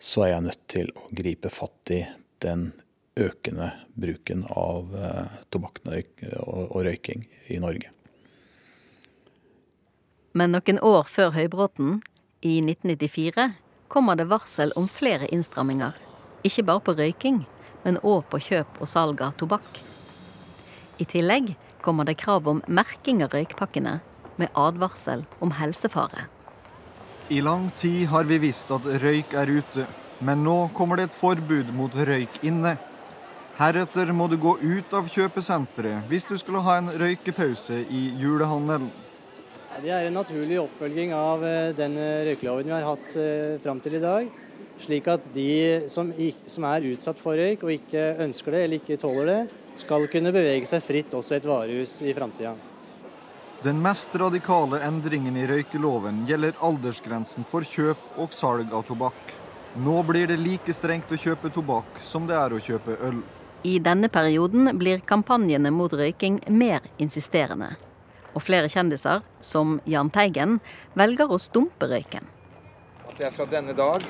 så 0.02 0.24
er 0.24 0.34
jeg 0.34 0.46
nødt 0.48 0.62
til 0.72 0.94
å 0.98 1.08
gripe 1.14 1.52
fatt 1.52 1.92
i 1.94 2.02
den 2.42 2.70
økende 3.20 3.68
bruken 4.00 4.46
av 4.48 4.94
eh, 4.96 5.34
tobakk 5.52 5.82
og 6.40 6.78
røyking 6.86 7.26
i 7.52 7.60
Norge. 7.62 7.92
Men 10.32 10.54
noen 10.54 10.78
år 10.80 11.04
før 11.12 11.34
Høybråten, 11.36 11.98
i 12.40 12.58
1994, 12.64 13.50
kommer 13.92 14.16
det 14.16 14.30
varsel 14.30 14.72
om 14.80 14.86
flere 14.88 15.28
innstramminger. 15.28 15.92
Ikke 16.42 16.64
bare 16.64 16.80
på 16.86 16.94
røyking, 16.96 17.42
men 17.84 18.00
òg 18.00 18.24
på 18.32 18.40
kjøp 18.40 18.80
og 18.80 18.88
salg 18.88 19.20
av 19.20 19.34
tobakk. 19.36 19.82
I 20.96 21.04
tillegg 21.04 21.52
kommer 21.84 22.08
det 22.08 22.16
krav 22.22 22.48
om 22.48 22.62
merking 22.66 23.20
av 23.26 23.36
røykpakkene, 23.36 23.98
med 24.40 24.48
advarsel 24.56 25.26
om 25.44 25.52
helsefare. 25.58 26.24
I 27.28 27.42
lang 27.44 27.68
tid 27.76 28.06
har 28.08 28.24
vi 28.24 28.40
visst 28.40 28.72
at 28.72 28.88
røyk 29.04 29.36
er 29.36 29.52
ute, 29.52 29.86
men 30.24 30.42
nå 30.46 30.56
kommer 30.76 30.96
det 30.96 31.10
et 31.10 31.18
forbud 31.18 31.76
mot 31.76 31.92
røyk 31.92 32.40
inne. 32.40 32.78
Heretter 33.60 34.16
må 34.16 34.30
du 34.32 34.38
gå 34.40 34.56
ut 34.62 34.96
av 34.96 35.12
kjøpesenteret 35.12 36.08
hvis 36.08 36.24
du 36.30 36.38
skulle 36.40 36.64
ha 36.64 36.80
en 36.80 36.88
røykepause 36.96 37.84
i 37.84 38.06
julehandelen. 38.16 38.88
Det 39.80 39.88
er 39.88 40.04
en 40.04 40.16
naturlig 40.18 40.58
oppfølging 40.60 41.14
av 41.16 41.42
eh, 41.48 41.70
den 41.72 41.94
eh, 41.96 42.26
røykeloven 42.28 42.68
vi 42.68 42.74
har 42.74 42.84
hatt 42.84 43.14
eh, 43.16 43.54
fram 43.62 43.78
til 43.80 43.96
i 43.96 44.02
dag. 44.02 44.26
Slik 44.82 45.06
at 45.08 45.28
de 45.32 45.88
som, 45.88 46.10
som, 46.46 46.66
er 46.68 46.88
utsatt 46.90 47.20
for 47.22 47.38
røyk 47.38 47.62
og 47.64 47.72
ikke 47.72 48.02
ønsker 48.20 48.52
det 48.52 48.60
eller 48.66 48.82
ikke 48.82 48.98
tåler 49.00 49.30
det, 49.30 49.38
skal 49.78 50.04
kunne 50.12 50.32
bevege 50.34 50.68
seg 50.68 50.82
fritt 50.84 51.14
også 51.16 51.36
i 51.36 51.40
et 51.40 51.48
varehus 51.48 51.94
i 52.04 52.12
framtida. 52.12 52.52
Den 53.62 53.78
mest 53.80 54.12
radikale 54.18 54.82
endringen 54.84 55.38
i 55.40 55.46
røykeloven 55.48 56.24
gjelder 56.28 56.58
aldersgrensen 56.66 57.46
for 57.48 57.64
kjøp 57.64 58.18
og 58.20 58.34
salg 58.36 58.74
av 58.74 58.84
tobakk. 58.88 59.32
Nå 59.80 60.02
blir 60.04 60.28
det 60.28 60.36
like 60.42 60.74
strengt 60.76 61.14
å 61.14 61.20
kjøpe 61.20 61.48
tobakk 61.54 62.02
som 62.04 62.26
det 62.28 62.36
er 62.36 62.52
å 62.52 62.60
kjøpe 62.60 62.98
øl. 63.08 63.22
I 63.64 63.78
denne 63.80 64.10
perioden 64.12 64.74
blir 64.76 65.00
kampanjene 65.06 65.72
mot 65.72 65.94
røyking 65.96 66.42
mer 66.50 66.84
insisterende. 67.00 67.70
Og 68.32 68.42
flere 68.42 68.70
kjendiser, 68.72 69.22
som 69.44 69.78
Jahn 69.88 70.10
Teigen, 70.12 70.60
velger 70.98 71.32
å 71.32 71.40
stumpe 71.42 71.88
røyken. 71.90 72.24
At 73.08 73.18
det 73.18 73.28
er 73.28 73.34
fra 73.34 73.48
denne 73.50 73.74
dag 73.76 74.04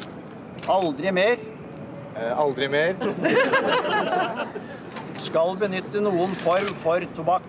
Aldri 0.70 1.10
mer. 1.10 1.40
Eh, 2.14 2.38
aldri 2.38 2.68
mer. 2.68 2.94
Skal 5.26 5.56
benytte 5.58 6.02
noen 6.04 6.34
form 6.42 6.70
for 6.82 7.02
tobakk. 7.16 7.48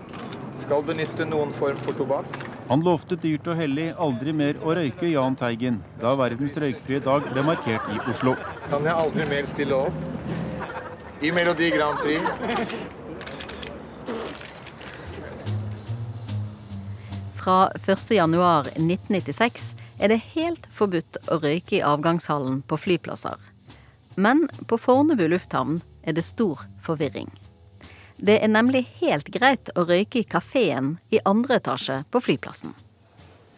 Skal 0.57 0.85
benytte 0.87 1.27
noen 1.27 1.53
form 1.59 1.77
for 1.83 1.97
tobakk. 1.99 2.39
Han 2.69 2.81
lovte 2.85 3.17
dyrt 3.19 3.47
og 3.51 3.59
hellig 3.59 3.89
aldri 4.01 4.33
mer 4.33 4.57
å 4.63 4.73
røyke 4.77 5.09
Jahn 5.11 5.35
Teigen 5.37 5.81
da 6.01 6.13
verdens 6.17 6.55
røykfrie 6.57 7.03
dag 7.03 7.27
ble 7.27 7.43
markert 7.45 7.89
i 7.91 7.99
Oslo. 8.09 8.37
Kan 8.71 8.87
jeg 8.87 8.95
aldri 8.95 9.27
mer 9.29 9.49
stille 9.51 9.81
opp 9.89 11.21
i 11.21 11.31
Melodi 11.35 11.69
Grand 11.75 11.99
Prix? 11.99 13.02
Fra 17.43 17.69
1.1.1996 17.75 19.73
er 19.99 20.13
det 20.13 20.21
helt 20.31 20.67
forbudt 20.71 21.17
å 21.27 21.41
røyke 21.43 21.75
i 21.75 21.81
avgangshallen 21.83 22.61
på 22.67 22.77
flyplasser. 22.79 23.35
Men 24.15 24.45
på 24.69 24.77
Fornebu 24.79 25.25
lufthavn 25.27 25.81
er 26.07 26.15
det 26.15 26.23
stor 26.23 26.61
forvirring. 26.85 27.27
Det 28.15 28.37
er 28.39 28.47
nemlig 28.47 28.85
helt 29.01 29.27
greit 29.33 29.73
å 29.75 29.83
røyke 29.89 30.21
i 30.21 30.27
kafeen 30.29 30.97
i 31.11 31.19
andre 31.27 31.57
etasje 31.59 32.03
på 32.13 32.21
flyplassen. 32.23 32.71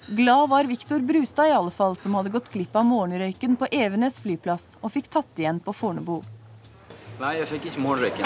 Glad 0.07 0.49
var 0.49 0.65
Viktor 0.69 0.99
Brustad 1.05 1.49
i 1.49 1.53
alle 1.53 1.73
fall, 1.73 1.93
som 1.97 2.17
hadde 2.17 2.33
gått 2.33 2.49
glipp 2.53 2.73
av 2.77 2.85
morgenrøyken 2.89 3.53
på 3.57 3.69
Evenes 3.69 4.17
flyplass 4.21 4.71
og 4.81 4.93
fikk 4.97 5.11
tatt 5.13 5.41
igjen 5.41 5.61
på 5.61 5.73
Fornebu. 5.73 6.23
Nei, 7.21 7.35
jeg 7.37 7.51
fikk 7.53 7.69
ikke 7.69 7.85
morgenrøyken. 7.85 8.25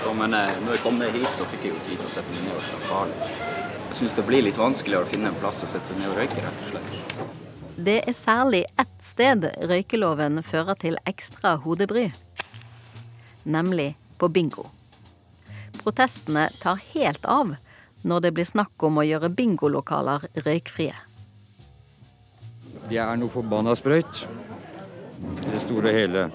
Så, 0.00 0.16
men 0.16 0.32
eh, 0.32 0.56
når 0.64 0.78
jeg 0.78 0.84
kom 0.84 0.96
ned 1.00 1.16
hit, 1.16 1.28
så 1.36 1.44
fikk 1.52 1.68
jeg 1.68 1.74
jo 1.74 1.84
tid 1.84 1.96
til 2.00 2.08
å 2.08 2.14
sette 2.16 2.32
meg 2.32 2.48
ned 2.48 2.56
og 2.56 2.68
slappe 2.70 3.00
av. 3.02 3.79
Jeg 3.90 3.98
syns 3.98 4.12
det 4.14 4.22
blir 4.22 4.44
litt 4.46 4.58
vanskeligere 4.58 5.02
å 5.02 5.10
finne 5.10 5.32
en 5.32 5.38
plass 5.40 5.64
å 5.64 5.66
sette 5.66 5.90
seg 5.90 5.98
ned 5.98 6.12
og 6.12 6.20
røyke, 6.20 6.38
rett 6.44 6.60
og 6.62 6.68
slett. 6.70 7.14
Det 7.74 7.96
er 8.06 8.14
særlig 8.14 8.60
ett 8.78 9.00
sted 9.02 9.48
røykeloven 9.66 10.38
fører 10.46 10.78
til 10.78 10.94
ekstra 11.10 11.56
hodebry. 11.64 12.04
Nemlig 13.50 13.96
på 14.20 14.28
bingo. 14.30 14.68
Protestene 15.80 16.46
tar 16.62 16.78
helt 16.92 17.26
av 17.26 17.56
når 18.06 18.22
det 18.28 18.32
blir 18.36 18.46
snakk 18.46 18.86
om 18.86 19.02
å 19.02 19.06
gjøre 19.08 19.32
bingolokaler 19.34 20.28
røykfrie. 20.38 20.94
Det 22.86 23.02
er 23.02 23.18
noe 23.18 23.34
forbanna 23.34 23.74
sprøyt 23.74 24.22
i 24.22 25.50
det 25.50 25.64
store 25.66 25.90
og 25.90 25.98
hele. 25.98 26.28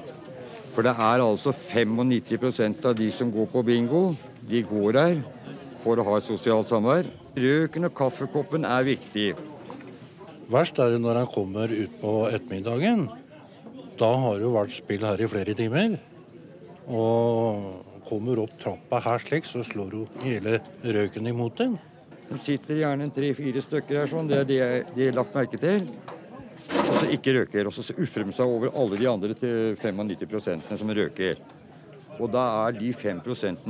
For 0.76 0.84
det 0.84 0.92
er 0.92 1.24
altså 1.24 1.56
95% 1.56 2.84
av 2.92 3.00
de 3.00 3.08
som 3.16 3.32
går 3.32 3.48
på 3.54 3.64
bingo, 3.64 4.04
de 4.44 4.60
går 4.68 5.00
der 5.00 5.18
for 5.86 6.02
å 6.02 6.06
ha 6.08 6.18
et 6.18 6.26
sosialt 6.26 6.72
samvær. 6.72 7.06
Røken 7.38 7.86
og 7.86 7.94
kaffekoppen 7.98 8.66
er 8.66 8.88
viktig. 8.88 9.30
Verst 10.52 10.80
er 10.82 10.96
det 10.96 11.02
når 11.04 11.22
han 11.22 11.32
kommer 11.34 11.72
ut 11.72 11.94
på 12.02 12.14
ettermiddagen. 12.32 13.08
Da 13.98 14.12
har 14.22 14.38
det 14.38 14.46
jo 14.46 14.54
vært 14.58 14.74
spill 14.76 15.06
her 15.06 15.22
i 15.22 15.30
flere 15.30 15.56
timer. 15.58 15.98
Og 16.86 18.02
kommer 18.06 18.42
opp 18.44 18.54
trappa 18.62 19.00
her 19.02 19.22
slik, 19.24 19.48
så 19.50 19.64
slår 19.66 19.96
hun 19.98 20.26
hele 20.26 20.60
røken 20.84 21.30
imot 21.32 21.58
dem. 21.62 21.78
De 22.26 22.38
sitter 22.42 22.82
gjerne 22.82 23.12
tre-fire 23.14 23.62
stykker 23.62 24.02
her 24.02 24.10
sånn, 24.10 24.30
det 24.30 24.42
er 24.42 24.48
det 24.50 24.62
de 24.96 25.08
har 25.08 25.18
lagt 25.18 25.38
merke 25.38 25.62
til. 25.62 25.86
Og 26.74 26.94
så 26.98 27.10
ikke 27.14 27.36
røker. 27.40 27.70
Og 27.70 27.76
så 27.76 27.94
ufremmer 27.94 28.34
de 28.34 28.40
seg 28.40 28.50
over 28.58 28.74
alle 28.74 29.00
de 29.00 29.10
andre 29.10 29.38
til 29.38 29.78
95 29.82 30.66
som 30.82 30.94
røker. 30.98 31.42
Og 32.20 32.32
da 32.32 32.44
er 32.66 32.78
de 32.78 32.94
5 32.94 33.22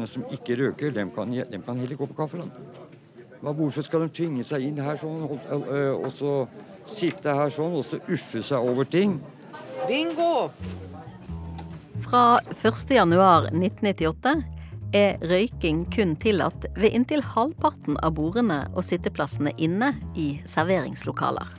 som 0.06 0.26
ikke 0.32 0.58
røker, 0.60 0.92
dem 0.92 1.12
kan, 1.12 1.32
dem 1.32 1.62
kan 1.66 1.78
heller 1.80 1.96
gå 1.96 2.06
på 2.06 2.18
kaffe. 2.18 2.46
Hvorfor 3.42 3.82
skal 3.86 4.06
de 4.06 4.10
tvinge 4.10 4.44
seg 4.44 4.64
inn 4.66 4.80
her 4.82 4.98
sånn, 4.98 5.26
og 5.26 6.12
så 6.14 6.48
sitte 6.90 7.34
her 7.34 7.50
sånn 7.54 7.78
og 7.78 7.86
så 7.86 8.00
uffe 8.10 8.42
seg 8.46 8.62
over 8.62 8.86
ting? 8.86 9.20
Bingo! 9.88 10.50
Fra 12.06 12.40
1.1.1998 12.54 14.36
er 14.96 15.18
røyking 15.28 15.86
kun 15.92 16.14
tillatt 16.22 16.68
ved 16.78 16.94
inntil 16.96 17.24
halvparten 17.26 17.98
av 18.06 18.16
bordene 18.18 18.62
og 18.74 18.86
sitteplassene 18.86 19.52
inne 19.58 19.96
i 20.16 20.40
serveringslokaler. 20.50 21.50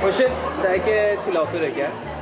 Unnskyld, 0.00 0.34
det 0.60 0.68
er 0.68 0.80
ikke 0.80 0.98
tillatt 1.26 1.54
å 1.54 1.62
røyke. 1.62 2.19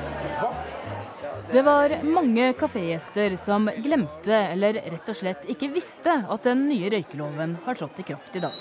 Det 1.53 1.63
var 1.63 2.03
mange 2.05 2.53
kafégjester 2.53 3.37
som 3.37 3.71
glemte 3.77 4.35
eller 4.37 4.75
rett 4.75 5.07
og 5.09 5.17
slett 5.17 5.47
ikke 5.49 5.71
visste 5.73 6.13
at 6.29 6.45
den 6.45 6.67
nye 6.69 6.91
røykeloven 6.93 7.55
har 7.65 7.79
trådt 7.79 8.03
i 8.03 8.05
kraft 8.11 8.37
i 8.37 8.43
dag. 8.43 8.59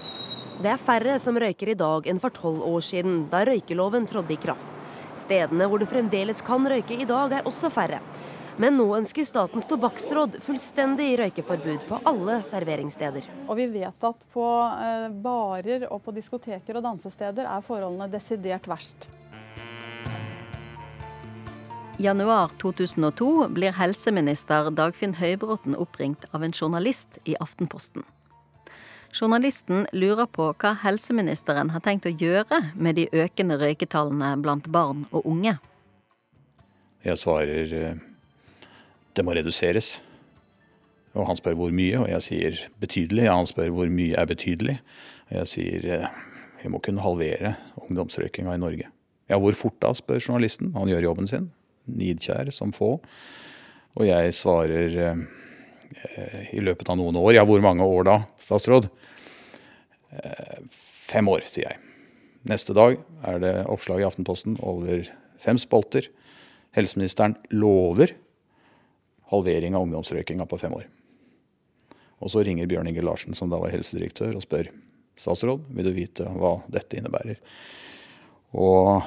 Det 0.63 0.72
er 0.72 0.79
færre 0.79 1.17
som 1.20 1.36
røyker 1.36 1.74
i 1.74 1.75
dag 1.75 2.08
enn 2.08 2.22
for 2.24 2.32
tolv 2.32 2.63
år 2.63 2.86
siden, 2.88 3.25
da 3.27 3.44
røykeloven 3.44 4.08
trådte 4.08 4.38
i 4.38 4.39
kraft. 4.39 4.72
Stedene 5.20 5.67
hvor 5.67 5.84
du 5.84 5.86
fremdeles 5.89 6.39
kan 6.48 6.63
røyke 6.63 6.96
i 6.96 7.10
dag, 7.10 7.36
er 7.36 7.51
også 7.51 7.74
færre. 7.75 8.00
Men 8.56 8.79
nå 8.79 8.88
ønsker 9.01 9.27
Statens 9.27 9.67
tobakksråd 9.67 10.39
fullstendig 10.48 11.12
røykeforbud 11.20 11.84
på 11.91 12.00
alle 12.08 12.39
serveringssteder. 12.48 13.27
Og 13.50 13.56
vi 13.60 13.67
vet 13.75 14.10
at 14.13 14.27
på 14.32 14.50
eh, 14.63 15.12
barer 15.12 15.89
og 15.91 16.06
på 16.08 16.15
diskoteker 16.15 16.79
og 16.79 16.88
dansesteder 16.88 17.51
er 17.51 17.67
forholdene 17.67 18.08
desidert 18.15 18.72
verst 18.72 19.12
januar 21.98 22.51
2002 22.62 23.48
blir 23.50 23.74
helseminister 23.74 24.70
Dagfinn 24.72 25.16
Høybråten 25.18 25.75
oppringt 25.75 26.27
av 26.32 26.44
en 26.46 26.54
journalist 26.54 27.18
i 27.25 27.36
Aftenposten. 27.42 28.06
Journalisten 29.18 29.88
lurer 29.96 30.27
på 30.30 30.51
hva 30.62 30.74
helseministeren 30.84 31.72
har 31.74 31.82
tenkt 31.82 32.06
å 32.06 32.13
gjøre 32.13 32.60
med 32.75 33.00
de 33.00 33.08
økende 33.16 33.58
røyketallene 33.58 34.36
blant 34.44 34.70
barn 34.70 35.06
og 35.10 35.25
unge. 35.25 35.56
Jeg 37.06 37.18
svarer 37.18 37.74
eh, 37.74 38.00
det 39.18 39.25
må 39.25 39.34
reduseres. 39.34 39.98
Og 41.18 41.25
han 41.25 41.39
spør 41.39 41.56
hvor 41.58 41.74
mye, 41.74 41.98
og 41.98 42.12
jeg 42.12 42.25
sier 42.25 42.63
betydelig. 42.82 43.25
Ja, 43.25 43.39
han 43.39 43.50
spør 43.50 43.72
hvor 43.74 43.89
mye 43.89 44.20
er 44.20 44.30
betydelig. 44.30 44.77
Og 45.32 45.39
jeg 45.39 45.54
sier 45.56 45.92
eh, 45.98 46.10
vi 46.62 46.70
må 46.70 46.82
kunne 46.84 47.01
halvere 47.01 47.56
ungdomsrøykinga 47.88 48.54
i 48.54 48.62
Norge. 48.62 48.92
Ja, 49.32 49.39
hvor 49.42 49.56
fort 49.58 49.80
da, 49.82 49.96
spør 49.98 50.22
journalisten. 50.22 50.75
Han 50.77 50.92
gjør 50.92 51.10
jobben 51.10 51.32
sin 51.32 51.50
nidkjær 51.88 52.51
som 52.56 52.74
få. 52.75 52.98
Og 53.98 54.06
jeg 54.06 54.36
svarer 54.38 54.98
eh, 55.03 56.44
i 56.53 56.62
løpet 56.63 56.89
av 56.91 57.00
noen 57.00 57.17
år. 57.20 57.34
Ja, 57.39 57.46
hvor 57.48 57.63
mange 57.63 57.86
år 57.86 58.08
da, 58.08 58.17
statsråd? 58.44 58.89
Eh, 60.13 60.60
fem 61.08 61.27
år, 61.32 61.46
sier 61.48 61.72
jeg. 61.72 61.82
Neste 62.48 62.75
dag 62.77 63.00
er 63.27 63.41
det 63.44 63.56
oppslag 63.67 64.03
i 64.03 64.08
Aftenposten 64.08 64.60
over 64.63 65.08
fem 65.41 65.60
spalter. 65.60 66.08
Helseministeren 66.77 67.36
lover 67.51 68.13
halvering 69.32 69.75
av 69.75 69.88
ungdomsrøykinga 69.88 70.48
på 70.48 70.60
fem 70.62 70.75
år. 70.77 70.86
Og 72.24 72.32
så 72.34 72.41
ringer 72.46 72.70
Bjørn 72.70 72.89
Inge 72.89 73.03
Larsen, 73.06 73.36
som 73.38 73.51
da 73.51 73.60
var 73.62 73.74
helsedirektør, 73.74 74.38
og 74.38 74.46
spør 74.46 74.72
statsråd, 75.17 75.65
vil 75.74 75.89
du 75.89 75.94
vite 75.96 76.27
hva 76.38 76.58
dette 76.72 76.98
innebærer? 76.98 77.41
Og 78.58 79.03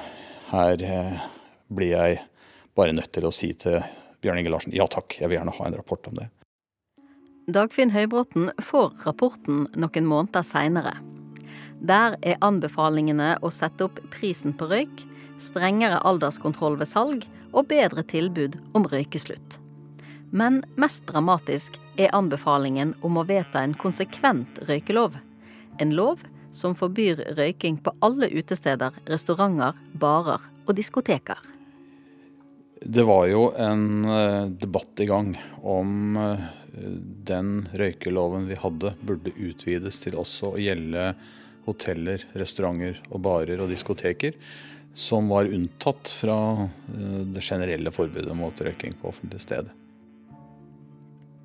her 0.51 0.83
eh, 0.85 1.23
blir 1.71 1.95
jeg 1.95 2.19
bare 2.81 2.97
nødt 2.97 3.13
til 3.13 3.27
å 3.27 3.33
si 3.35 3.51
til 3.61 3.81
Bjørn 4.21 4.41
Inge 4.41 4.53
Larsen 4.53 4.73
ja 4.73 4.87
takk, 4.89 5.19
jeg 5.19 5.29
vil 5.29 5.39
gjerne 5.39 5.53
ha 5.53 5.67
en 5.67 5.77
rapport 5.77 6.07
om 6.09 6.17
det. 6.17 6.27
Dagfinn 7.51 7.93
Høybråten 7.93 8.51
får 8.63 8.93
rapporten 9.05 9.65
noen 9.81 10.07
måneder 10.07 10.45
seinere. 10.45 10.93
Der 11.81 12.15
er 12.21 12.41
anbefalingene 12.45 13.35
å 13.41 13.49
sette 13.53 13.87
opp 13.87 13.99
prisen 14.13 14.53
på 14.57 14.69
røyk, 14.69 15.05
strengere 15.41 15.99
alderskontroll 16.05 16.77
ved 16.77 16.89
salg 16.89 17.25
og 17.51 17.67
bedre 17.71 18.05
tilbud 18.07 18.59
om 18.77 18.85
røykeslutt. 18.89 19.57
Men 20.31 20.61
mest 20.79 21.03
dramatisk 21.09 21.79
er 21.99 22.13
anbefalingen 22.15 22.93
om 23.05 23.17
å 23.19 23.25
vedta 23.27 23.65
en 23.65 23.73
konsekvent 23.75 24.61
røykelov. 24.69 25.17
En 25.81 25.95
lov 25.97 26.21
som 26.55 26.77
forbyr 26.77 27.25
røyking 27.37 27.81
på 27.83 27.93
alle 28.05 28.29
utesteder, 28.31 28.95
restauranter, 29.09 29.75
barer 29.99 30.45
og 30.67 30.77
diskoteker. 30.77 31.50
Det 32.83 33.03
var 33.05 33.27
jo 33.29 33.51
en 33.61 34.05
eh, 34.05 34.45
debatt 34.45 34.99
i 34.99 35.05
gang 35.05 35.35
om 35.61 36.17
eh, 36.17 36.45
den 37.29 37.67
røykeloven 37.77 38.47
vi 38.49 38.57
hadde, 38.57 38.95
burde 39.05 39.33
utvides 39.37 39.99
til 40.01 40.17
også 40.17 40.55
å 40.55 40.61
gjelde 40.61 41.11
hoteller, 41.67 42.25
restauranter 42.33 42.97
og 43.11 43.21
barer 43.21 43.61
og 43.61 43.69
diskoteker 43.69 44.33
som 44.97 45.29
var 45.29 45.45
unntatt 45.45 46.09
fra 46.09 46.37
eh, 46.63 47.21
det 47.35 47.43
generelle 47.45 47.93
forbudet 47.93 48.33
mot 48.37 48.65
røyking 48.65 48.97
på 48.97 49.11
offentlig 49.11 49.43
sted. 49.45 49.69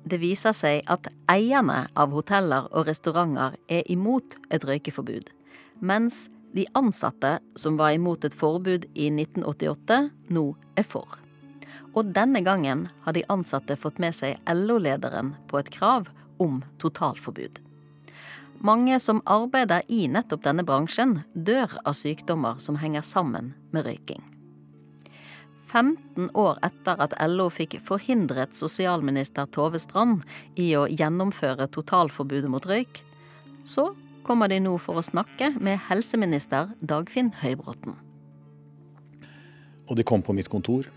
Det 0.09 0.17
viser 0.17 0.57
seg 0.57 0.89
at 0.89 1.11
eierne 1.29 1.83
av 1.93 2.17
hoteller 2.17 2.65
og 2.71 2.89
restauranter 2.89 3.59
er 3.69 3.85
imot 3.93 4.39
et 4.49 4.65
røykeforbud, 4.65 5.29
mens 5.85 6.31
de 6.57 6.65
ansatte 6.73 7.37
som 7.59 7.77
var 7.77 7.93
imot 7.93 8.25
et 8.25 8.33
forbud 8.33 8.89
i 8.95 9.11
1988, 9.13 10.01
nå 10.33 10.49
er 10.73 10.87
for. 10.87 11.19
Og 11.97 12.11
denne 12.13 12.43
gangen 12.45 12.85
har 13.05 13.15
de 13.17 13.25
ansatte 13.33 13.77
fått 13.79 13.97
med 13.97 14.13
seg 14.13 14.37
LO-lederen 14.45 15.33
på 15.49 15.57
et 15.57 15.71
krav 15.73 16.11
om 16.37 16.61
totalforbud. 16.77 17.57
Mange 18.61 18.99
som 19.01 19.21
arbeider 19.25 19.85
i 19.93 20.05
nettopp 20.09 20.43
denne 20.45 20.65
bransjen, 20.65 21.21
dør 21.33 21.73
av 21.85 21.97
sykdommer 21.97 22.61
som 22.61 22.77
henger 22.81 23.05
sammen 23.05 23.53
med 23.73 23.85
røyking. 23.89 24.21
15 25.67 26.29
år 26.37 26.61
etter 26.63 27.01
at 27.03 27.13
LO 27.27 27.49
fikk 27.51 27.75
forhindret 27.85 28.55
sosialminister 28.55 29.49
Tove 29.51 29.81
Strand 29.83 30.23
i 30.55 30.69
å 30.79 30.85
gjennomføre 30.87 31.67
totalforbudet 31.73 32.49
mot 32.49 32.65
røyk, 32.65 33.01
så 33.67 33.91
kommer 34.23 34.49
de 34.51 34.61
nå 34.63 34.77
for 34.81 34.99
å 34.99 35.05
snakke 35.05 35.51
med 35.59 35.81
helseminister 35.89 36.71
Dagfinn 36.79 37.33
Høybråten. 37.41 37.97
Og 39.87 39.95
de 39.99 40.07
kom 40.07 40.23
på 40.23 40.35
mitt 40.35 40.49
kontor 40.51 40.87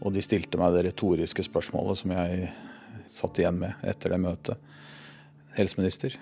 og 0.00 0.14
de 0.14 0.24
stilte 0.24 0.58
meg 0.60 0.74
det 0.74 0.86
retoriske 0.88 1.44
spørsmålet 1.46 2.00
som 2.00 2.14
jeg 2.16 2.50
satt 3.10 3.40
igjen 3.40 3.58
med 3.60 3.86
etter 3.86 4.14
det 4.14 4.20
møtet. 4.22 4.68
Helseminister, 5.56 6.14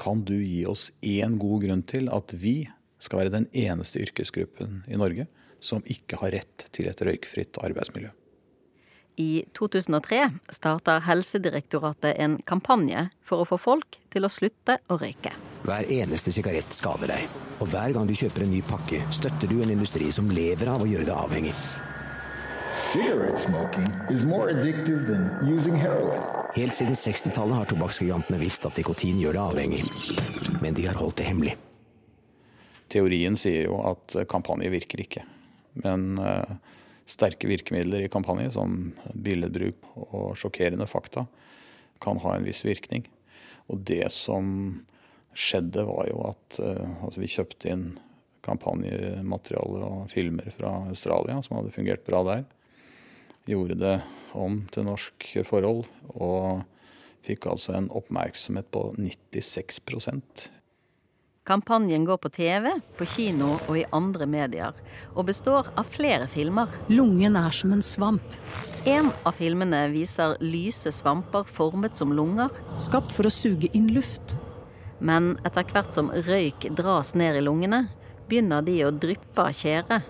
kan 0.00 0.22
du 0.24 0.36
gi 0.38 0.62
oss 0.68 0.88
én 1.04 1.36
god 1.40 1.66
grunn 1.66 1.82
til 1.84 2.08
at 2.14 2.32
vi 2.32 2.62
skal 3.00 3.24
være 3.24 3.34
den 3.34 3.48
eneste 3.56 4.00
yrkesgruppen 4.00 4.84
i 4.88 4.98
Norge 5.00 5.26
som 5.60 5.84
ikke 5.84 6.20
har 6.22 6.32
rett 6.38 6.70
til 6.72 6.88
et 6.88 7.02
røykfritt 7.04 7.60
arbeidsmiljø? 7.60 8.14
I 9.20 9.44
2003 9.52 10.20
starter 10.54 11.02
Helsedirektoratet 11.04 12.16
en 12.24 12.38
kampanje 12.48 13.08
for 13.26 13.42
å 13.42 13.48
få 13.48 13.58
folk 13.60 13.98
til 14.14 14.24
å 14.24 14.32
slutte 14.32 14.78
å 14.88 14.96
røyke. 15.00 15.34
Hver 15.66 15.90
eneste 15.92 16.32
sigarett 16.32 16.72
skader 16.72 17.12
deg, 17.12 17.26
og 17.60 17.68
hver 17.68 17.92
gang 17.92 18.08
du 18.08 18.14
kjøper 18.16 18.46
en 18.46 18.54
ny 18.54 18.62
pakke, 18.64 19.02
støtter 19.12 19.50
du 19.50 19.58
en 19.60 19.74
industri 19.74 20.08
som 20.14 20.30
lever 20.32 20.70
av 20.72 20.80
å 20.80 20.88
gjøre 20.88 21.10
deg 21.10 21.24
avhengig. 21.26 21.56
Helt 26.54 26.74
siden 26.74 26.94
60-tallet 26.94 27.56
har 27.58 27.68
tobakksgigantene 27.70 28.38
visst 28.38 28.66
at 28.68 28.76
nikotin 28.78 29.18
gjør 29.18 29.34
deg 29.34 29.42
avhengig, 29.42 29.80
men 30.62 30.76
de 30.78 30.84
har 30.86 30.98
holdt 31.00 31.18
det 31.18 31.26
hemmelig. 31.26 31.56
Teorien 32.90 33.34
sier 33.38 33.66
jo 33.66 33.80
at 33.90 34.14
kampanje 34.30 34.70
virker 34.70 35.02
ikke, 35.02 35.24
men 35.82 36.20
uh, 36.22 36.46
sterke 37.10 37.50
virkemidler 37.50 38.04
i 38.06 38.12
kampanje, 38.12 38.52
som 38.54 38.92
billedbruk 39.14 39.90
og 40.06 40.38
sjokkerende 40.38 40.86
fakta, 40.90 41.26
kan 42.02 42.22
ha 42.22 42.36
en 42.36 42.46
viss 42.46 42.62
virkning. 42.66 43.08
Og 43.66 43.82
det 43.90 44.06
som 44.14 44.46
skjedde, 45.34 45.88
var 45.90 46.06
jo 46.10 46.22
at 46.30 46.62
uh, 46.62 47.02
altså 47.02 47.22
vi 47.22 47.34
kjøpte 47.34 47.74
inn 47.74 47.84
kampanjemateriale 48.46 49.84
og 49.90 50.08
filmer 50.14 50.54
fra 50.54 50.84
Australia 50.86 51.42
som 51.42 51.58
hadde 51.58 51.74
fungert 51.74 52.06
bra 52.06 52.22
der 52.30 52.48
gjorde 53.48 53.78
det 53.80 53.96
om 54.36 54.62
til 54.72 54.86
norsk 54.86 55.26
forhold, 55.48 55.84
og 56.14 56.62
fikk 57.26 57.48
altså 57.50 57.76
en 57.76 57.90
oppmerksomhet 57.92 58.68
på 58.72 58.90
96% 58.98 60.48
Kampanjen 61.50 62.04
går 62.04 62.18
på 62.22 62.28
TV, 62.28 62.68
på 62.98 63.06
kino 63.08 63.54
og 63.56 63.78
i 63.80 63.86
andre 63.96 64.26
medier, 64.30 64.76
og 65.16 65.26
består 65.26 65.70
av 65.74 65.88
flere 65.88 66.28
filmer. 66.30 66.70
Lungen 66.92 67.34
er 67.40 67.50
som 67.56 67.72
en 67.74 67.82
svamp. 67.82 68.36
En 68.86 69.08
av 69.26 69.34
filmene 69.34 69.80
viser 69.90 70.36
lyse 70.44 70.92
svamper 70.94 71.48
formet 71.48 71.98
som 71.98 72.12
lunger. 72.14 72.52
Skapt 72.78 73.10
for 73.16 73.26
å 73.26 73.32
suge 73.34 73.72
inn 73.74 73.88
luft. 73.96 74.36
Men 75.00 75.32
etter 75.48 75.66
hvert 75.72 75.90
som 75.96 76.12
røyk 76.28 76.68
dras 76.76 77.16
ned 77.18 77.40
i 77.40 77.42
lungene, 77.42 77.86
begynner 78.28 78.62
de 78.62 78.76
å 78.84 78.94
dryppe 78.94 79.48
av 79.48 79.56
tjære. 79.56 80.02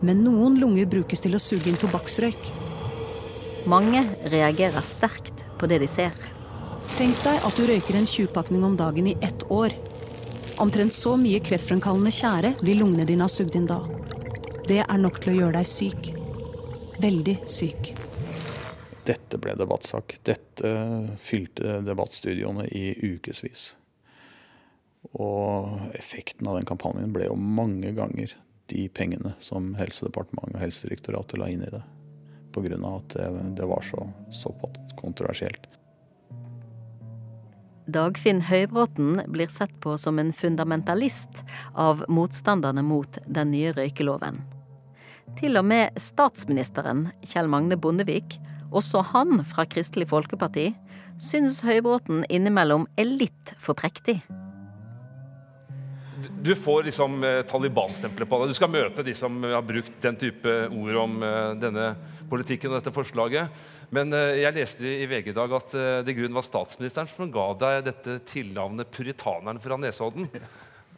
Men 0.00 0.24
noen 0.24 0.58
lunger 0.60 0.88
brukes 0.90 1.22
til 1.24 1.36
å 1.36 1.42
suge 1.42 1.70
inn 1.70 1.78
tobakksrøyk. 1.80 2.50
Mange 3.70 4.02
reagerer 4.32 4.84
sterkt 4.84 5.44
på 5.60 5.68
det 5.70 5.78
de 5.84 5.88
ser. 5.88 6.16
Tenk 6.94 7.18
deg 7.24 7.46
at 7.46 7.56
du 7.56 7.64
røyker 7.68 7.96
en 7.98 8.08
20-pakning 8.08 8.64
om 8.66 8.76
dagen 8.78 9.08
i 9.10 9.16
ett 9.24 9.46
år. 9.50 9.74
Omtrent 10.62 10.94
så 10.94 11.16
mye 11.18 11.40
kreftfremkallende 11.42 12.12
tjære 12.14 12.52
vil 12.62 12.82
lungene 12.82 13.06
dine 13.08 13.26
ha 13.26 13.32
sugd 13.32 13.56
inn 13.58 13.70
da. 13.70 13.80
Det 14.68 14.82
er 14.84 15.00
nok 15.00 15.18
til 15.22 15.34
å 15.34 15.38
gjøre 15.38 15.58
deg 15.58 15.68
syk. 15.68 16.10
Veldig 17.02 17.38
syk. 17.50 17.94
Dette 19.04 19.40
ble 19.40 19.56
debattsak. 19.58 20.18
Dette 20.24 20.70
fylte 21.20 21.80
debattstudioene 21.84 22.68
i 22.72 22.92
ukevis. 23.02 23.72
Og 25.20 25.90
effekten 25.98 26.48
av 26.48 26.56
den 26.60 26.68
kampanjen 26.68 27.12
ble 27.12 27.26
jo 27.28 27.36
mange 27.36 27.92
ganger 27.96 28.32
de 28.72 28.88
pengene 28.88 29.34
som 29.42 29.74
Helsedepartementet 29.78 30.56
og 30.56 30.64
Helsedirektoratet 30.64 31.40
la 31.40 31.50
inn 31.52 31.64
i 31.66 31.72
det 31.72 31.82
pga. 32.54 32.78
at 32.96 33.16
det, 33.16 33.30
det 33.56 33.66
var 33.66 33.82
så 33.82 34.08
såpass 34.30 34.94
kontroversielt. 35.00 35.66
Dagfinn 37.86 38.40
Høybråten 38.40 39.20
blir 39.28 39.50
sett 39.52 39.74
på 39.80 39.98
som 40.00 40.18
en 40.18 40.32
fundamentalist 40.32 41.42
av 41.74 42.04
motstanderne 42.08 42.82
mot 42.82 43.18
den 43.26 43.50
nye 43.52 43.74
røykeloven. 43.76 44.40
Til 45.36 45.58
og 45.60 45.66
med 45.68 45.98
statsministeren, 46.00 47.10
Kjell 47.28 47.50
Magne 47.50 47.76
Bondevik, 47.76 48.38
også 48.72 49.02
han 49.12 49.42
fra 49.50 49.66
Kristelig 49.68 50.08
Folkeparti, 50.12 50.70
syns 51.20 51.60
Høybråten 51.66 52.24
innimellom 52.32 52.88
er 52.96 53.10
litt 53.10 53.52
for 53.60 53.76
prektig. 53.76 54.22
Du 56.30 56.54
får 56.54 56.84
liksom 56.88 57.24
eh, 57.24 57.42
Taliban-stempelet 57.48 58.28
på 58.28 58.40
deg. 58.40 58.50
Du 58.52 58.58
skal 58.58 58.72
møte 58.72 59.04
de 59.06 59.14
som 59.16 59.42
har 59.44 59.64
brukt 59.66 59.94
den 60.02 60.18
type 60.20 60.56
ord 60.68 60.98
om 61.00 61.22
eh, 61.24 61.52
denne 61.60 61.92
politikken 62.30 62.72
og 62.72 62.78
dette 62.78 62.94
forslaget. 62.94 63.62
Men 63.94 64.12
eh, 64.16 64.40
jeg 64.42 64.56
leste 64.56 64.88
i 64.88 65.08
VG 65.10 65.32
i 65.32 65.36
dag 65.36 65.54
at 65.58 65.76
det 66.06 66.16
grunnen 66.16 66.36
var 66.36 66.46
statsministeren 66.46 67.10
som 67.12 67.32
ga 67.32 67.46
deg 67.60 67.86
dette 67.90 68.18
tilnavnet 68.30 68.90
'puritaneren 68.92 69.62
fra 69.62 69.80
Nesodden'. 69.80 70.30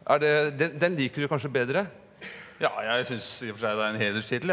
Det, 0.06 0.32
den, 0.54 0.76
den, 0.78 0.98
liker 1.00 1.24
du 1.24 1.30
kanskje 1.30 1.50
bedre? 1.50 1.86
Ja, 2.62 2.70
jeg 2.80 3.08
syns 3.10 3.26
i 3.44 3.50
og 3.50 3.58
for 3.58 3.66
seg 3.66 3.76
det 3.76 3.84
er 3.84 3.94
en 3.94 4.00
hederstittel. 4.00 4.52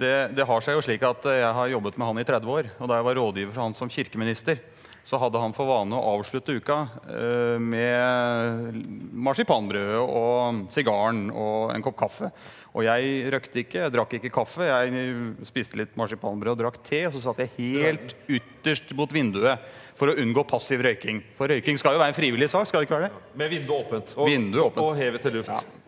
Det, 0.00 0.12
det 0.36 0.46
har 0.48 0.64
seg 0.64 0.78
jo 0.78 0.84
slik 0.84 1.02
at 1.04 1.26
eh, 1.28 1.42
jeg 1.42 1.56
har 1.58 1.72
jobbet 1.74 1.98
med 2.00 2.08
han 2.08 2.22
i 2.22 2.28
30 2.30 2.54
år. 2.56 2.70
Og 2.78 2.88
da 2.88 3.00
jeg 3.00 3.08
var 3.08 3.20
rådgiver 3.20 3.52
for 3.52 3.66
han 3.66 3.76
som 3.76 3.92
kirkeminister, 3.92 4.62
så 5.04 5.18
hadde 5.20 5.36
han 5.36 5.52
for 5.52 5.68
vane 5.68 5.96
å 5.98 6.14
avslutte 6.14 6.54
uka 6.56 6.78
uh, 7.10 7.58
med 7.60 8.78
marsipanbrød 9.12 9.98
og 10.00 10.62
sigaren 10.72 11.26
og 11.28 11.74
en 11.74 11.84
kopp 11.84 11.98
kaffe. 12.00 12.30
Og 12.72 12.86
jeg 12.86 13.28
røkte 13.34 13.60
ikke, 13.60 13.82
jeg 13.84 13.94
drakk 13.94 14.16
ikke 14.16 14.32
kaffe. 14.32 14.64
Jeg 14.64 15.44
spiste 15.46 15.78
litt 15.78 15.92
marsipanbrød 16.00 16.56
og 16.56 16.62
drakk 16.64 16.80
te. 16.88 17.04
Og 17.10 17.14
så 17.14 17.26
satt 17.28 17.44
jeg 17.44 17.52
helt 17.60 18.16
ytterst 18.24 18.96
mot 18.96 19.12
vinduet 19.12 19.68
for 20.00 20.10
å 20.10 20.16
unngå 20.24 20.42
passiv 20.48 20.82
røyking. 20.82 21.20
For 21.36 21.52
røyking 21.52 21.78
skal 21.78 21.94
jo 21.94 22.02
være 22.02 22.16
en 22.16 22.18
frivillig 22.18 22.48
sak. 22.50 22.66
skal 22.66 22.82
det 22.82 22.88
ikke 22.88 22.98
være 22.98 23.12
det? 23.12 23.24
Med 23.44 23.52
vinduet 23.52 23.78
åpent 23.84 24.16
og, 24.16 24.26
vinduet 24.32 24.64
åpent. 24.70 24.86
og 24.88 24.96
hevet 24.98 25.22
til 25.22 25.42
luft. 25.42 25.52
Ja. 25.52 25.83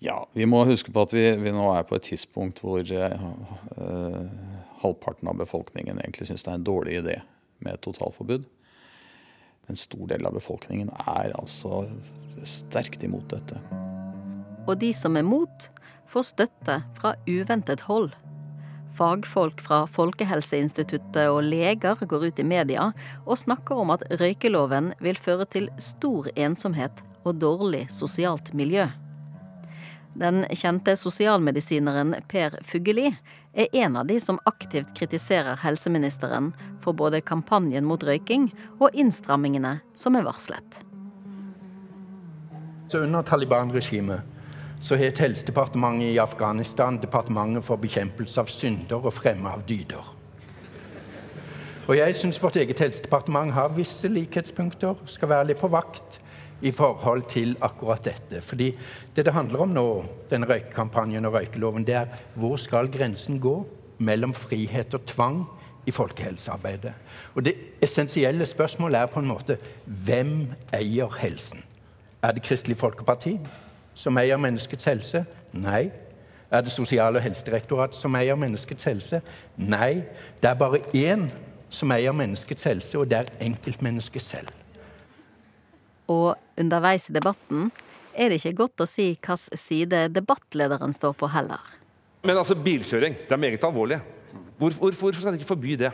Ja. 0.00 0.20
vi 0.32 0.46
må 0.48 0.64
huske 0.68 0.92
på 0.92 1.04
at 1.06 1.12
vi, 1.14 1.24
vi 1.40 1.52
nå 1.54 1.66
er 1.74 1.84
på 1.88 1.98
et 1.98 2.08
tidspunkt 2.10 2.62
hvor 2.64 2.80
eh, 2.80 3.26
halvparten 4.80 5.28
av 5.28 5.40
befolkningen 5.40 6.00
egentlig 6.00 6.30
syns 6.30 6.46
det 6.46 6.52
er 6.54 6.60
en 6.60 6.66
dårlig 6.66 7.00
idé 7.02 7.18
med 7.60 7.76
et 7.76 7.84
totalforbud. 7.84 8.46
En 9.70 9.78
stor 9.78 10.06
del 10.10 10.26
av 10.26 10.34
befolkningen 10.34 10.88
er 11.04 11.34
altså 11.38 11.84
sterkt 12.48 13.04
imot 13.06 13.28
dette. 13.30 13.60
Og 14.66 14.78
de 14.80 14.90
som 14.96 15.16
er 15.18 15.26
mot, 15.26 15.68
får 16.10 16.26
støtte 16.32 16.80
fra 16.98 17.14
uventet 17.28 17.84
hold. 17.86 18.10
Fagfolk 18.98 19.60
fra 19.62 19.84
Folkehelseinstituttet 19.88 21.30
og 21.30 21.44
leger 21.46 22.00
går 22.08 22.26
ut 22.30 22.40
i 22.42 22.46
media 22.46 22.88
og 23.24 23.38
snakker 23.38 23.84
om 23.84 23.94
at 23.94 24.02
røykeloven 24.20 24.92
vil 25.00 25.20
føre 25.20 25.46
til 25.52 25.70
stor 25.80 26.28
ensomhet 26.34 27.04
og 27.22 27.38
dårlig 27.40 27.86
sosialt 27.94 28.52
miljø. 28.56 28.88
Den 30.14 30.42
kjente 30.50 30.96
sosialmedisineren 30.98 32.16
Per 32.28 32.58
Fugelli 32.66 33.12
er 33.54 33.68
en 33.72 33.96
av 33.96 34.06
de 34.06 34.18
som 34.20 34.40
aktivt 34.44 34.90
kritiserer 34.98 35.60
helseministeren 35.62 36.50
for 36.82 36.96
både 36.98 37.22
kampanjen 37.22 37.86
mot 37.86 38.02
røyking 38.02 38.50
og 38.80 38.94
innstrammingene 38.94 39.78
som 39.94 40.18
er 40.18 40.26
varslet. 40.26 40.82
Så 42.90 43.04
under 43.06 43.22
Taliban-regimet 43.22 44.26
så 44.80 44.96
het 44.96 45.20
Helsedepartementet 45.20 46.14
i 46.14 46.18
Afghanistan 46.18 46.98
Departementet 46.98 47.66
for 47.66 47.78
bekjempelse 47.78 48.40
av 48.40 48.48
synder 48.50 49.04
og 49.04 49.12
fremme 49.14 49.52
av 49.52 49.62
dyder. 49.68 50.08
Og 51.86 51.96
jeg 51.98 52.16
syns 52.16 52.40
vårt 52.42 52.56
eget 52.56 52.80
helsedepartement 52.80 53.52
har 53.52 53.72
visse 53.76 54.08
likhetspunkter, 54.08 54.98
skal 55.06 55.30
være 55.32 55.50
litt 55.50 55.60
på 55.60 55.70
vakt 55.70 56.20
i 56.62 56.70
forhold 56.70 57.22
til 57.28 57.56
akkurat 57.60 58.04
dette. 58.04 58.42
Fordi 58.42 58.70
det 59.16 59.24
det 59.24 59.34
handler 59.34 59.64
om 59.64 59.68
nå, 59.68 59.86
denne 60.30 60.46
røykekampanjen 60.46 61.24
og 61.24 61.34
røykeloven, 61.34 61.86
det 61.86 61.94
er 61.94 62.20
hvor 62.34 62.56
skal 62.56 62.88
grensen 62.88 63.40
gå 63.40 63.66
mellom 63.98 64.34
frihet 64.34 64.94
og 64.94 65.06
tvang 65.06 65.46
i 65.86 65.90
folkehelsearbeidet? 65.90 66.92
Og 67.34 67.44
det 67.44 67.54
essensielle 67.82 68.46
spørsmålet 68.46 69.00
er 69.00 69.06
på 69.06 69.20
en 69.20 69.32
måte 69.32 69.58
hvem 69.84 70.52
eier 70.72 71.18
helsen? 71.20 71.64
Er 72.22 72.32
det 72.32 72.42
Kristelig 72.42 72.76
Folkeparti? 72.76 73.38
som 74.00 74.18
eier 74.20 74.40
menneskets 74.40 74.88
helse? 74.88 75.24
Nei. 75.52 75.90
Er 76.50 76.60
det 76.60 76.72
Sosial- 76.72 77.16
og 77.16 77.22
helsedirektoratet 77.22 78.00
som 78.00 78.16
eier 78.16 78.38
menneskets 78.38 78.84
helse? 78.84 79.20
Nei. 79.56 80.02
Det 80.42 80.50
er 80.50 80.54
bare 80.54 80.80
én 80.94 81.28
som 81.70 81.92
eier 81.92 82.12
menneskets 82.12 82.64
helse, 82.66 82.98
og 82.98 83.10
det 83.10 83.18
er 83.18 83.30
enkeltmennesket 83.40 84.22
selv. 84.22 84.48
Og 86.10 86.34
underveis 86.60 87.08
i 87.08 87.14
debatten 87.14 87.70
er 88.10 88.30
det 88.30 88.40
ikke 88.40 88.64
godt 88.64 88.82
å 88.82 88.88
si 88.88 89.12
hvilken 89.12 89.38
side 89.58 90.08
debattlederen 90.12 90.94
står 90.94 91.14
på 91.18 91.30
heller. 91.30 91.62
Men 92.26 92.40
altså, 92.40 92.56
bilkjøring 92.58 93.16
det 93.22 93.32
er 93.32 93.40
meget 93.40 93.64
alvorlig. 93.64 94.00
Hvorfor, 94.60 94.90
hvorfor 94.92 95.20
skal 95.22 95.32
de 95.32 95.40
ikke 95.40 95.54
forby 95.54 95.76
det 95.80 95.92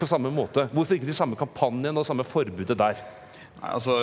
på 0.00 0.08
samme 0.08 0.32
måte? 0.34 0.64
Hvorfor 0.72 0.96
ikke 0.96 1.10
de 1.10 1.14
samme 1.14 1.38
kampanjene 1.38 2.00
og 2.00 2.08
samme 2.08 2.26
forbudet 2.26 2.78
der? 2.78 3.04
Altså, 3.60 3.94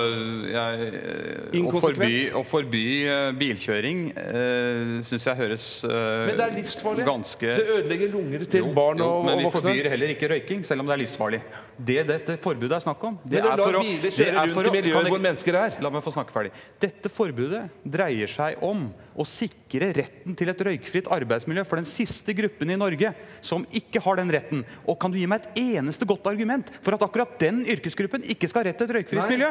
jeg, 0.52 1.62
å 1.66 1.80
forby, 1.82 2.10
å 2.38 2.44
forby 2.46 2.84
uh, 3.10 3.32
bilkjøring 3.38 4.04
uh, 4.14 5.00
syns 5.08 5.26
jeg 5.26 5.40
høres 5.40 5.66
uh, 5.82 6.28
Men 6.30 6.38
det 6.38 6.46
er 6.46 6.54
livsfarlig. 6.60 7.06
Ganske... 7.08 7.56
Det 7.58 7.66
ødelegger 7.80 8.12
lunger 8.14 8.46
til 8.46 8.68
jo, 8.68 8.70
barn 8.78 9.02
og, 9.02 9.16
jo, 9.16 9.24
men 9.26 9.42
og 9.42 9.48
voksne. 9.48 9.64
Men 9.66 9.74
vi 9.74 9.80
forbyr 9.82 9.90
heller 9.96 10.14
ikke 10.14 10.30
røyking, 10.30 10.62
selv 10.68 10.86
om 10.86 10.92
det 10.92 10.94
er 10.94 11.02
livsfarlig. 11.02 11.42
Det 11.90 11.98
dette 12.12 12.38
forbudet 12.44 12.78
er 12.78 12.86
snakk 12.86 13.08
om 13.10 13.18
det 13.24 13.42
Men 13.42 13.48
du 13.48 13.64
lar 13.64 13.80
biler 13.82 14.16
kjøre 14.20 14.46
rundt 14.46 14.70
i 14.70 14.76
miljøet 14.78 15.12
hvor 15.16 15.26
mennesker 15.26 15.60
er. 15.64 15.82
La 15.82 15.94
meg 15.94 16.06
få 16.06 16.14
snakke 16.14 16.38
ferdig. 16.38 16.54
Dette 16.86 17.14
forbudet 17.14 17.64
dreier 17.98 18.30
seg 18.30 18.62
om 18.66 18.88
å 19.18 19.26
sikre 19.26 19.90
retten 19.98 20.38
til 20.38 20.52
et 20.52 20.64
røykfritt 20.68 21.10
arbeidsmiljø 21.14 21.66
for 21.66 21.82
den 21.82 21.90
siste 21.90 22.36
gruppen 22.38 22.70
i 22.70 22.78
Norge 22.78 23.10
som 23.42 23.66
ikke 23.74 24.02
har 24.06 24.22
den 24.22 24.32
retten. 24.38 24.62
Og 24.86 25.00
kan 25.02 25.14
du 25.14 25.18
gi 25.18 25.26
meg 25.30 25.42
et 25.42 25.64
eneste 25.78 26.06
godt 26.06 26.30
argument 26.30 26.70
for 26.78 26.94
at 26.94 27.06
akkurat 27.06 27.34
den 27.42 27.64
yrkesgruppen 27.66 28.26
ikke 28.30 28.50
skal 28.52 28.62
ha 28.62 28.70
rett 28.70 28.78
til 28.78 28.90
et 28.90 28.98
røykfritt 29.00 29.24
Nei. 29.24 29.32
miljø? 29.34 29.47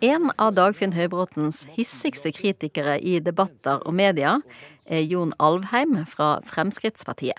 En 0.00 0.30
av 0.38 0.54
Dagfinn 0.56 0.94
Høybråtens 0.96 1.64
hissigste 1.76 2.32
kritikere 2.34 2.98
i 3.00 3.18
debatter 3.24 3.82
og 3.84 3.94
media 3.96 4.38
er 4.86 5.04
Jon 5.04 5.34
Alvheim 5.42 6.02
fra 6.08 6.38
Fremskrittspartiet. 6.48 7.38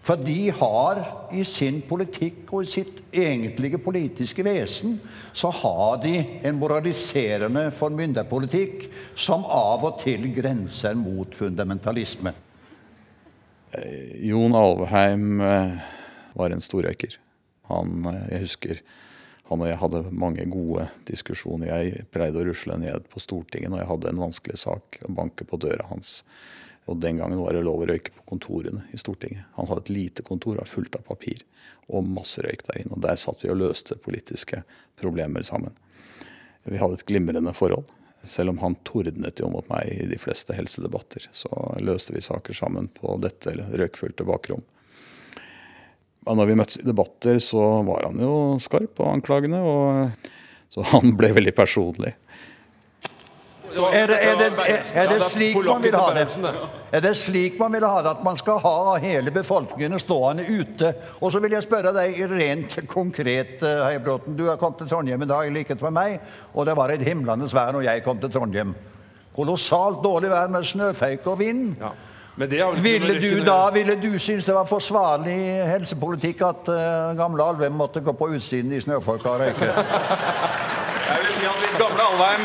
For 0.00 0.16
de 0.16 0.48
har 0.56 1.00
i 1.36 1.42
sin 1.44 1.82
politikk 1.84 2.48
og 2.56 2.64
i 2.64 2.70
sitt 2.72 3.02
egentlige 3.12 3.78
politiske 3.84 4.44
vesen 4.46 4.96
så 5.36 5.50
har 5.52 5.98
de 6.00 6.14
en 6.40 6.56
moraliserende 6.56 7.66
formynderpolitikk 7.76 8.88
som 9.12 9.44
av 9.44 9.84
og 9.84 10.00
til 10.00 10.24
grenser 10.34 10.96
mot 10.96 11.36
fundamentalisme. 11.36 12.32
Eh, 13.76 14.16
Jon 14.30 14.56
Alvheim 14.56 15.44
eh, 15.44 15.76
var 16.34 16.54
en 16.54 16.64
storrøyker. 16.64 17.20
Han, 17.68 18.00
eh, 18.08 18.24
jeg 18.32 18.44
husker 18.48 18.82
han 19.50 19.64
og 19.64 19.66
jeg 19.66 19.80
hadde 19.80 20.00
mange 20.14 20.44
gode 20.46 20.86
diskusjoner. 21.08 21.72
Jeg 21.72 22.04
pleide 22.14 22.38
å 22.38 22.46
rusle 22.46 22.76
ned 22.78 23.08
på 23.10 23.22
Stortinget 23.22 23.72
når 23.72 23.82
jeg 23.82 23.90
hadde 23.90 24.10
en 24.12 24.22
vanskelig 24.22 24.58
sak, 24.62 25.00
og 25.02 25.16
banke 25.16 25.46
på 25.48 25.58
døra 25.58 25.88
hans. 25.90 26.20
Og 26.86 27.00
Den 27.02 27.18
gangen 27.18 27.38
var 27.42 27.54
det 27.54 27.64
lov 27.66 27.82
å 27.82 27.88
røyke 27.90 28.14
på 28.14 28.24
kontorene 28.30 28.84
i 28.94 28.98
Stortinget. 28.98 29.48
Han 29.58 29.66
hadde 29.66 29.88
et 29.88 29.92
lite 29.94 30.26
kontor 30.26 30.62
fullt 30.70 30.94
av 30.98 31.02
papir 31.06 31.42
og 31.90 32.06
masse 32.06 32.42
røyk 32.46 32.62
der 32.68 32.84
inne. 32.84 32.94
og 32.94 33.02
Der 33.02 33.18
satt 33.18 33.42
vi 33.42 33.50
og 33.50 33.58
løste 33.58 33.98
politiske 33.98 34.62
problemer 35.02 35.42
sammen. 35.46 35.74
Vi 36.62 36.78
hadde 36.78 37.00
et 37.00 37.06
glimrende 37.10 37.54
forhold. 37.56 37.90
Selv 38.22 38.52
om 38.52 38.58
han 38.62 38.76
tordnet 38.84 39.40
jo 39.40 39.48
mot 39.50 39.66
meg 39.70 39.88
i 39.90 40.06
de 40.10 40.18
fleste 40.20 40.54
helsedebatter, 40.54 41.26
så 41.32 41.50
løste 41.80 42.14
vi 42.14 42.22
saker 42.22 42.54
sammen 42.54 42.90
på 42.92 43.16
dette 43.22 43.54
røykfylte 43.56 44.26
bakrom. 44.28 44.62
Og 46.28 46.36
når 46.36 46.50
vi 46.50 46.56
møttes 46.60 46.80
i 46.80 46.86
debatter, 46.86 47.38
så 47.40 47.60
var 47.86 48.10
han 48.10 48.20
jo 48.20 48.34
skarp 48.60 49.00
og 49.00 49.14
anklagende. 49.14 49.60
Og, 49.64 50.32
så 50.70 50.84
han 50.92 51.14
ble 51.18 51.32
veldig 51.38 51.54
personlig. 51.56 52.14
Er 53.70 54.08
det, 54.10 54.16
er, 54.18 54.34
det, 54.34 54.46
er, 54.66 54.80
er 54.98 55.08
det, 55.12 55.20
slik 55.22 55.54
man 55.62 55.82
vil 55.84 55.94
ha 55.94 56.08
det? 56.16 56.24
Er 56.90 57.02
det 57.04 57.12
slik 57.18 57.58
man 57.60 57.70
vil 57.76 57.84
ha 57.86 58.00
det, 58.02 58.14
at 58.16 58.24
man 58.26 58.38
skal 58.38 58.58
ha 58.64 58.96
hele 58.98 59.30
befolkningen 59.30 60.00
stående 60.02 60.42
ute? 60.48 60.90
Og 61.20 61.30
så 61.30 61.38
vil 61.42 61.54
jeg 61.54 61.62
spørre 61.62 61.92
deg 61.94 62.18
rent 62.32 62.80
konkret, 62.90 63.62
eh, 63.62 63.84
Heibråten. 63.86 64.34
Du 64.34 64.48
har 64.48 64.58
kommet 64.58 64.82
til 64.82 64.90
Trondheim 64.90 65.22
i 65.22 65.30
dag 65.30 65.46
i 65.46 65.54
likhet 65.54 65.82
med 65.86 65.94
meg, 65.94 66.18
og 66.50 66.66
det 66.66 66.74
var 66.78 66.90
et 66.90 67.04
himlende 67.06 67.46
vær 67.54 67.70
når 67.76 67.86
jeg 67.86 68.04
kom 68.06 68.18
til 68.18 68.32
Trondheim. 68.34 68.74
Kolossalt 69.36 70.02
dårlig 70.02 70.32
vær 70.34 70.50
med 70.50 70.66
snøføyk 70.66 71.30
og 71.30 71.38
vind. 71.38 71.76
Ja. 71.78 71.94
Ville 72.82 73.20
du 73.20 73.44
da 73.44 73.70
ville 73.74 73.96
du 74.00 74.18
synes 74.18 74.44
det 74.48 74.54
var 74.54 74.64
forsvarlig 74.68 75.36
helsepolitikk 75.68 76.40
at 76.46 76.70
uh, 76.72 77.16
gamle 77.18 77.44
Alvheim 77.44 77.76
måtte 77.76 78.00
gå 78.00 78.12
på 78.16 78.30
utsiden 78.36 78.72
i 78.72 78.80
snøfolka 78.80 79.28
og 79.34 79.40
røyke? 79.44 79.68
Jeg 81.10 81.20
vil 81.20 81.32
si 81.36 81.44
at 81.50 81.60
hvis 81.64 81.76
gamle 81.82 82.02
Alvheim 82.08 82.44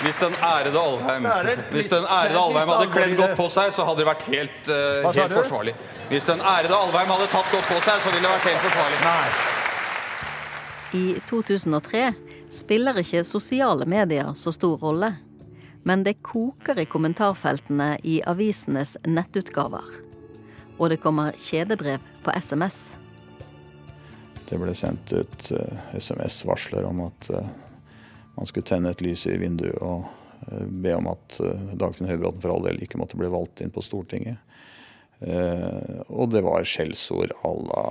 hvis 0.00 0.16
den 0.16 0.34
ærede 0.42 0.80
Alvheim 0.80 1.26
Hvis 1.70 1.88
den 1.88 2.04
ærede 2.08 2.38
Alvheim 2.38 2.68
hadde 2.68 2.90
kledd 2.92 3.16
godt 3.16 3.36
på 3.36 3.48
seg, 3.52 3.74
så 3.76 3.84
hadde 3.84 3.98
det 4.00 4.06
vært 4.08 4.22
helt, 4.32 4.68
uh, 4.68 5.10
helt 5.12 5.34
forsvarlig. 5.34 5.74
Hvis 6.08 6.24
den 6.24 6.40
ærede 6.40 6.76
Alvheim 6.76 7.10
hadde 7.12 7.26
tatt 7.34 7.48
godt 7.52 7.68
på 7.68 7.80
seg, 7.84 8.00
så 8.00 8.12
ville 8.14 8.24
det 8.24 8.32
vært 8.36 8.48
helt 8.48 8.62
forsvarlig. 8.64 8.98
I 10.92 11.04
2003 11.28 12.04
spiller 12.50 12.96
ikke 13.02 13.24
sosiale 13.24 13.86
medier 13.86 14.32
så 14.34 14.50
stor 14.54 14.80
rolle. 14.80 15.12
Men 15.82 16.04
det 16.04 16.20
koker 16.22 16.78
i 16.78 16.84
kommentarfeltene 16.84 17.94
i 18.04 18.20
avisenes 18.28 18.96
nettutgaver. 19.08 19.86
Og 20.76 20.92
det 20.92 21.00
kommer 21.00 21.36
kjedebrev 21.40 22.04
på 22.24 22.34
SMS. 22.36 22.92
Det 24.50 24.58
ble 24.60 24.74
sendt 24.76 25.12
ut 25.12 25.50
eh, 25.54 25.82
SMS-varsler 25.96 26.84
om 26.88 27.04
at 27.06 27.28
uh, 27.30 27.46
man 28.34 28.48
skulle 28.48 28.66
tenne 28.66 28.90
et 28.90 29.04
lys 29.04 29.26
i 29.30 29.36
vinduet 29.38 29.78
og 29.78 30.08
uh, 30.48 30.64
be 30.66 30.94
om 30.96 31.06
at 31.12 31.38
Dagfinn 31.78 32.10
Høybråten 32.10 32.42
for 32.42 32.56
all 32.56 32.66
del 32.66 32.80
ikke 32.82 32.98
måtte 33.00 33.20
bli 33.20 33.30
valgt 33.30 33.62
inn 33.62 33.72
på 33.72 33.84
Stortinget. 33.84 34.38
og 36.08 36.30
det 36.32 36.40
var 36.40 36.64
skjellsord 36.64 37.34
à 37.44 37.50
la 37.60 37.82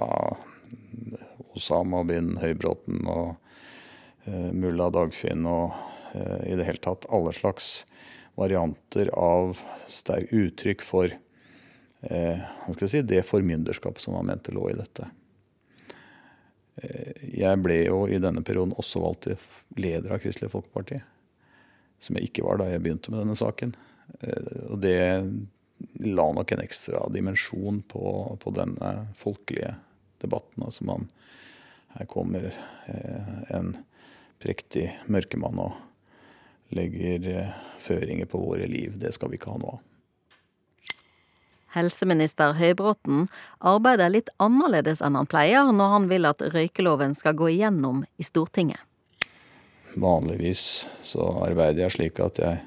Osama 1.54 2.02
bin 2.04 2.32
Høybråten 2.41 3.04
og 3.06 3.36
mulla 4.58 4.88
Dagfinn 4.89 5.45
og 5.45 5.75
i 6.15 6.56
det 6.58 6.65
hele 6.65 6.82
tatt 6.82 7.06
alle 7.13 7.34
slags 7.36 7.86
varianter 8.39 9.12
av 9.13 9.60
sterk 9.91 10.32
uttrykk 10.32 10.84
for 10.86 11.12
eh, 12.02 12.43
si, 12.88 13.02
det 13.02 13.26
formynderskapet 13.28 14.02
som 14.02 14.15
man 14.15 14.30
mente 14.32 14.54
lå 14.56 14.69
i 14.72 14.78
dette. 14.78 15.10
Eh, 16.80 17.28
jeg 17.41 17.62
ble 17.63 17.82
jo 17.84 18.06
i 18.08 18.19
denne 18.22 18.43
perioden 18.45 18.76
også 18.80 19.04
valgt 19.04 19.28
til 19.28 19.50
leder 19.80 20.15
av 20.15 20.24
Kristelig 20.24 20.52
Folkeparti. 20.54 21.02
Som 22.00 22.15
jeg 22.15 22.30
ikke 22.30 22.45
var 22.48 22.62
da 22.62 22.69
jeg 22.69 22.84
begynte 22.86 23.12
med 23.12 23.24
denne 23.26 23.38
saken. 23.39 23.76
Eh, 24.22 24.52
og 24.69 24.80
det 24.84 25.00
la 26.04 26.30
nok 26.36 26.56
en 26.56 26.63
ekstra 26.63 27.06
dimensjon 27.12 27.84
på, 27.88 28.04
på 28.39 28.56
denne 28.56 28.93
folkelige 29.19 29.76
debatten. 30.24 30.63
Altså 30.63 30.88
man, 30.88 31.08
her 31.98 32.08
kommer 32.12 32.50
eh, 32.52 33.36
en 33.56 33.76
prektig 34.39 34.88
mørkemann 35.12 35.60
og 35.60 35.76
legger 36.76 37.54
føringer 37.82 38.28
på 38.30 38.42
våre 38.42 38.68
liv. 38.68 38.98
Det 39.00 39.14
skal 39.16 39.32
vi 39.32 39.40
ikke 39.40 39.54
ha 39.54 39.62
noe 39.62 39.78
av. 39.78 39.86
Helseminister 41.70 42.56
Høybråten 42.58 43.28
arbeider 43.60 44.10
litt 44.10 44.32
annerledes 44.42 45.04
enn 45.06 45.18
han 45.20 45.30
pleier 45.30 45.70
når 45.70 45.92
han 45.94 46.08
vil 46.10 46.26
at 46.26 46.42
røykeloven 46.42 47.14
skal 47.18 47.38
gå 47.38 47.52
igjennom 47.54 48.02
i 48.18 48.26
Stortinget. 48.26 48.82
Vanligvis 50.00 50.88
så 51.06 51.28
arbeider 51.44 51.84
jeg 51.86 51.96
slik 51.98 52.22
at 52.26 52.42
jeg 52.42 52.64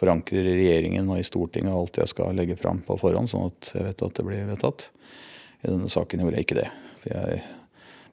forankrer 0.00 0.46
i 0.46 0.56
regjeringen 0.56 1.08
og 1.12 1.20
i 1.20 1.26
Stortinget 1.26 1.76
alt 1.76 2.00
jeg 2.00 2.12
skal 2.12 2.36
legge 2.36 2.56
fram 2.56 2.80
på 2.86 2.96
forhånd, 3.00 3.28
sånn 3.28 3.50
at 3.50 3.72
jeg 3.74 3.88
vet 3.90 4.04
at 4.06 4.16
det 4.16 4.26
blir 4.26 4.48
vedtatt. 4.48 4.88
I 5.60 5.68
denne 5.68 5.92
saken 5.92 6.24
gjorde 6.24 6.40
jeg 6.40 6.48
ikke 6.48 6.60
det. 6.62 6.68
For 7.02 7.12
jeg 7.12 7.42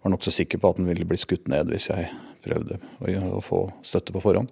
var 0.04 0.12
nokså 0.12 0.34
sikker 0.36 0.60
på 0.60 0.74
at 0.74 0.80
den 0.82 0.90
ville 0.92 1.08
bli 1.08 1.20
skutt 1.20 1.48
ned 1.52 1.72
hvis 1.72 1.88
jeg 1.92 2.12
prøvde 2.44 2.82
å 3.00 3.44
få 3.44 3.70
støtte 3.88 4.16
på 4.16 4.24
forhånd. 4.24 4.52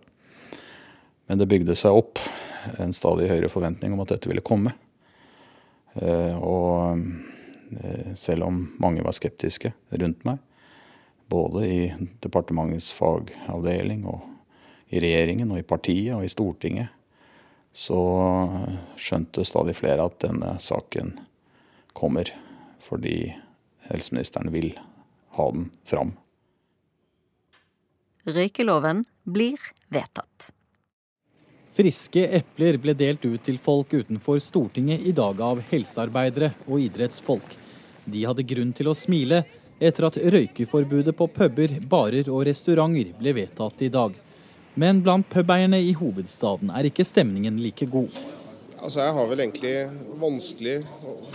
Men 1.25 1.41
det 1.41 1.49
bygde 1.49 1.75
seg 1.77 1.97
opp 1.97 2.19
en 2.79 2.93
stadig 2.93 3.29
høyere 3.29 3.49
forventning 3.51 3.93
om 3.95 4.01
at 4.03 4.13
dette 4.13 4.29
ville 4.29 4.45
komme. 4.45 4.73
Eh, 5.95 6.35
og 6.37 6.99
eh, 7.81 8.13
selv 8.19 8.47
om 8.47 8.61
mange 8.81 9.03
var 9.05 9.15
skeptiske 9.15 9.73
rundt 9.89 10.25
meg, 10.27 10.41
både 11.31 11.65
i 11.65 11.79
departementets 12.21 12.91
fagavdeling 12.93 14.05
og 14.09 14.25
i 14.93 15.01
regjeringen 15.01 15.53
og 15.53 15.61
i 15.61 15.67
partiet 15.67 16.13
og 16.17 16.25
i 16.25 16.31
Stortinget, 16.31 16.91
så 17.75 17.99
skjønte 18.95 19.43
stadig 19.43 19.75
flere 19.75 20.05
at 20.07 20.21
denne 20.23 20.55
saken 20.63 21.17
kommer 21.95 22.29
fordi 22.85 23.33
helseministeren 23.89 24.53
vil 24.53 24.71
ha 25.35 25.47
den 25.51 25.71
fram. 25.83 26.13
Røykeloven 28.25 29.03
blir 29.27 29.59
vedtatt. 29.93 30.54
Friske 31.75 32.21
epler 32.37 32.77
ble 32.79 32.93
delt 32.95 33.25
ut 33.27 33.41
til 33.43 33.57
folk 33.59 33.91
utenfor 33.91 34.39
Stortinget 34.39 35.01
i 35.03 35.11
dag 35.15 35.41
av 35.43 35.59
helsearbeidere 35.73 36.53
og 36.69 36.79
idrettsfolk. 36.79 37.57
De 38.07 38.21
hadde 38.23 38.45
grunn 38.47 38.71
til 38.71 38.87
å 38.87 38.93
smile 38.95 39.41
etter 39.83 40.07
at 40.07 40.15
røykeforbudet 40.15 41.11
på 41.19 41.27
puber, 41.35 41.73
barer 41.83 42.29
og 42.31 42.45
restauranter 42.47 43.11
ble 43.19 43.33
vedtatt 43.35 43.83
i 43.83 43.89
dag. 43.91 44.15
Men 44.79 45.01
blant 45.03 45.27
pubeierne 45.27 45.81
i 45.83 45.91
hovedstaden 45.99 46.71
er 46.71 46.87
ikke 46.87 47.03
stemningen 47.07 47.59
like 47.59 47.87
god. 47.91 48.13
Altså, 48.79 49.01
Jeg 49.01 49.13
har 49.17 49.27
vel 49.27 49.39
egentlig 49.43 49.75
vanskelig 50.21 50.77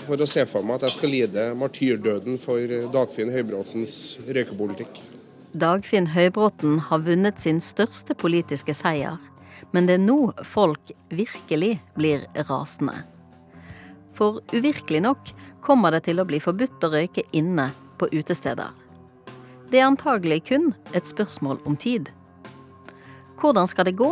for 0.06 0.16
å 0.16 0.28
se 0.28 0.46
for 0.48 0.64
meg 0.64 0.78
at 0.78 0.88
jeg 0.88 0.96
skal 0.96 1.12
lide 1.12 1.44
martyrdøden 1.58 2.40
for 2.40 2.76
Dagfinn 2.94 3.32
Høybråtens 3.34 3.96
røykepolitikk. 4.24 5.02
Dagfinn 5.52 6.12
Høybråten 6.14 6.78
har 6.88 7.04
vunnet 7.04 7.40
sin 7.42 7.60
største 7.60 8.14
politiske 8.14 8.72
seier, 8.76 9.18
men 9.72 9.88
det 9.88 9.98
er 9.98 10.04
nå 10.04 10.32
folk 10.46 10.92
virkelig 11.08 11.76
blir 11.96 12.26
rasende. 12.48 13.02
For 14.16 14.40
uvirkelig 14.52 15.02
nok 15.04 15.32
kommer 15.64 15.94
det 15.94 16.04
til 16.08 16.20
å 16.20 16.26
bli 16.28 16.40
forbudt 16.42 16.84
å 16.84 16.92
røyke 16.92 17.24
inne 17.36 17.70
på 18.00 18.08
utesteder. 18.12 18.72
Det 19.70 19.78
er 19.78 19.86
antagelig 19.86 20.42
kun 20.48 20.72
et 20.96 21.06
spørsmål 21.06 21.60
om 21.68 21.76
tid. 21.78 22.10
Hvordan 23.40 23.68
skal 23.70 23.86
det 23.88 23.98
gå 24.00 24.10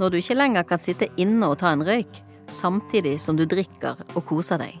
når 0.00 0.12
du 0.12 0.18
ikke 0.18 0.38
lenger 0.38 0.66
kan 0.68 0.80
sitte 0.80 1.10
inne 1.20 1.50
og 1.50 1.60
ta 1.60 1.70
en 1.72 1.84
røyk, 1.86 2.22
samtidig 2.52 3.18
som 3.22 3.36
du 3.36 3.44
drikker 3.48 4.00
og 4.14 4.24
koser 4.28 4.60
deg? 4.62 4.74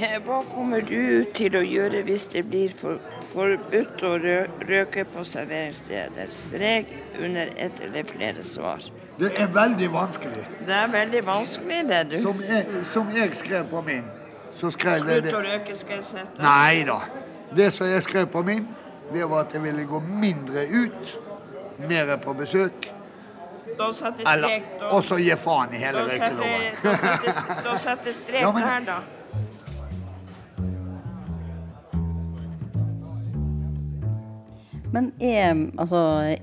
Hva 0.00 0.38
kommer 0.48 0.80
du 0.80 1.24
til 1.36 1.56
å 1.58 1.60
gjøre 1.60 2.00
hvis 2.06 2.24
det 2.32 2.44
blir 2.48 2.72
for, 2.72 3.00
forbudt 3.32 4.04
å 4.06 4.14
røyke 4.20 5.04
på 5.12 5.24
serveringssteder? 5.28 6.30
Strek 6.32 6.94
under 7.18 7.52
ett 7.56 7.82
eller 7.84 8.06
flere 8.08 8.44
svar. 8.46 8.86
Det 9.20 9.34
er 9.36 9.50
veldig 9.52 9.90
vanskelig. 9.92 10.46
Det 10.66 10.74
er 10.74 10.88
veldig 10.94 11.26
vanskelig, 11.26 11.82
det, 11.90 12.00
du. 12.14 12.16
Som 12.22 12.40
jeg, 12.46 12.86
som 12.94 13.12
jeg 13.12 13.36
skrev 13.36 13.68
på 13.68 13.84
min 13.84 14.08
så 14.60 14.70
skrev 14.70 15.08
jeg 15.08 15.22
det. 15.24 15.30
Slutt 15.30 15.38
å 15.38 15.42
røyke, 15.44 15.76
skal 15.76 15.98
jeg 15.98 16.06
sette. 16.08 16.42
Nei 16.42 16.82
da. 16.88 16.98
Det 17.56 17.68
som 17.74 17.88
jeg 17.90 18.02
skrev 18.06 18.26
på 18.32 18.42
min, 18.46 18.66
det 19.12 19.28
var 19.28 19.46
at 19.46 19.54
jeg 19.54 19.62
ville 19.64 19.84
gå 19.88 20.00
mindre 20.06 20.64
ut, 20.70 21.14
mer 21.88 22.16
på 22.22 22.34
besøk. 22.38 22.90
Og 23.80 25.00
så 25.04 25.16
gi 25.20 25.36
faen 25.40 25.72
i 25.74 25.80
hele 25.80 26.04
røykeloven. 26.08 26.76
Da 26.82 27.78
setter, 27.78 28.12
strek 28.16 28.44
der, 28.64 28.84
da. 28.88 28.98
Men 34.92 35.12
er, 35.22 35.52
altså, 35.78 36.00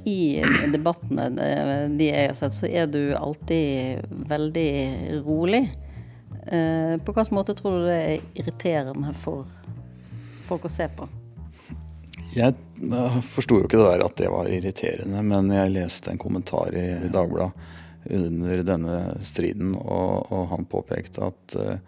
i 0.08 0.40
debattene 0.72 1.28
eh, 1.44 1.90
de 2.00 2.08
jeg 2.08 2.30
har 2.32 2.38
sett, 2.38 2.56
så 2.56 2.70
er 2.70 2.88
du 2.88 3.02
alltid 3.18 4.06
veldig 4.30 4.70
rolig. 5.26 5.66
Eh, 6.48 6.96
På 7.04 7.12
hvilken 7.16 7.36
måte 7.36 7.56
tror 7.58 7.82
du 7.82 7.88
det 7.90 7.98
er 7.98 8.22
irriterende 8.40 9.12
for 9.20 9.44
folk 10.48 10.70
å 10.70 10.72
se 10.72 10.88
på? 10.96 11.10
Jeg 12.38 12.56
forsto 13.26 13.58
jo 13.60 13.66
ikke 13.68 13.80
det 13.82 13.90
der 13.90 14.06
at 14.06 14.18
det 14.20 14.32
var 14.32 14.48
irriterende, 14.52 15.24
men 15.26 15.52
jeg 15.52 15.74
leste 15.76 16.14
en 16.14 16.22
kommentar 16.22 16.76
i 16.78 16.88
Dagbladet 17.12 17.52
under 18.14 18.62
denne 18.64 18.98
striden, 19.28 19.74
og, 19.76 20.30
og 20.32 20.44
han 20.54 20.68
påpekte 20.72 21.28
at 21.28 21.56
eh, 21.60 21.80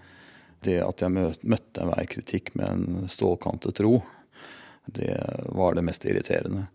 det 0.65 0.81
at 0.83 0.99
jeg 1.05 1.13
mø- 1.15 1.47
møtte 1.47 1.85
enhver 1.85 2.07
kritikk 2.11 2.51
med 2.59 2.67
en 2.67 3.11
stålkantet 3.11 3.79
ro, 3.85 4.01
det 4.95 5.15
var 5.55 5.77
det 5.77 5.85
mest 5.87 6.05
irriterende. 6.05 6.67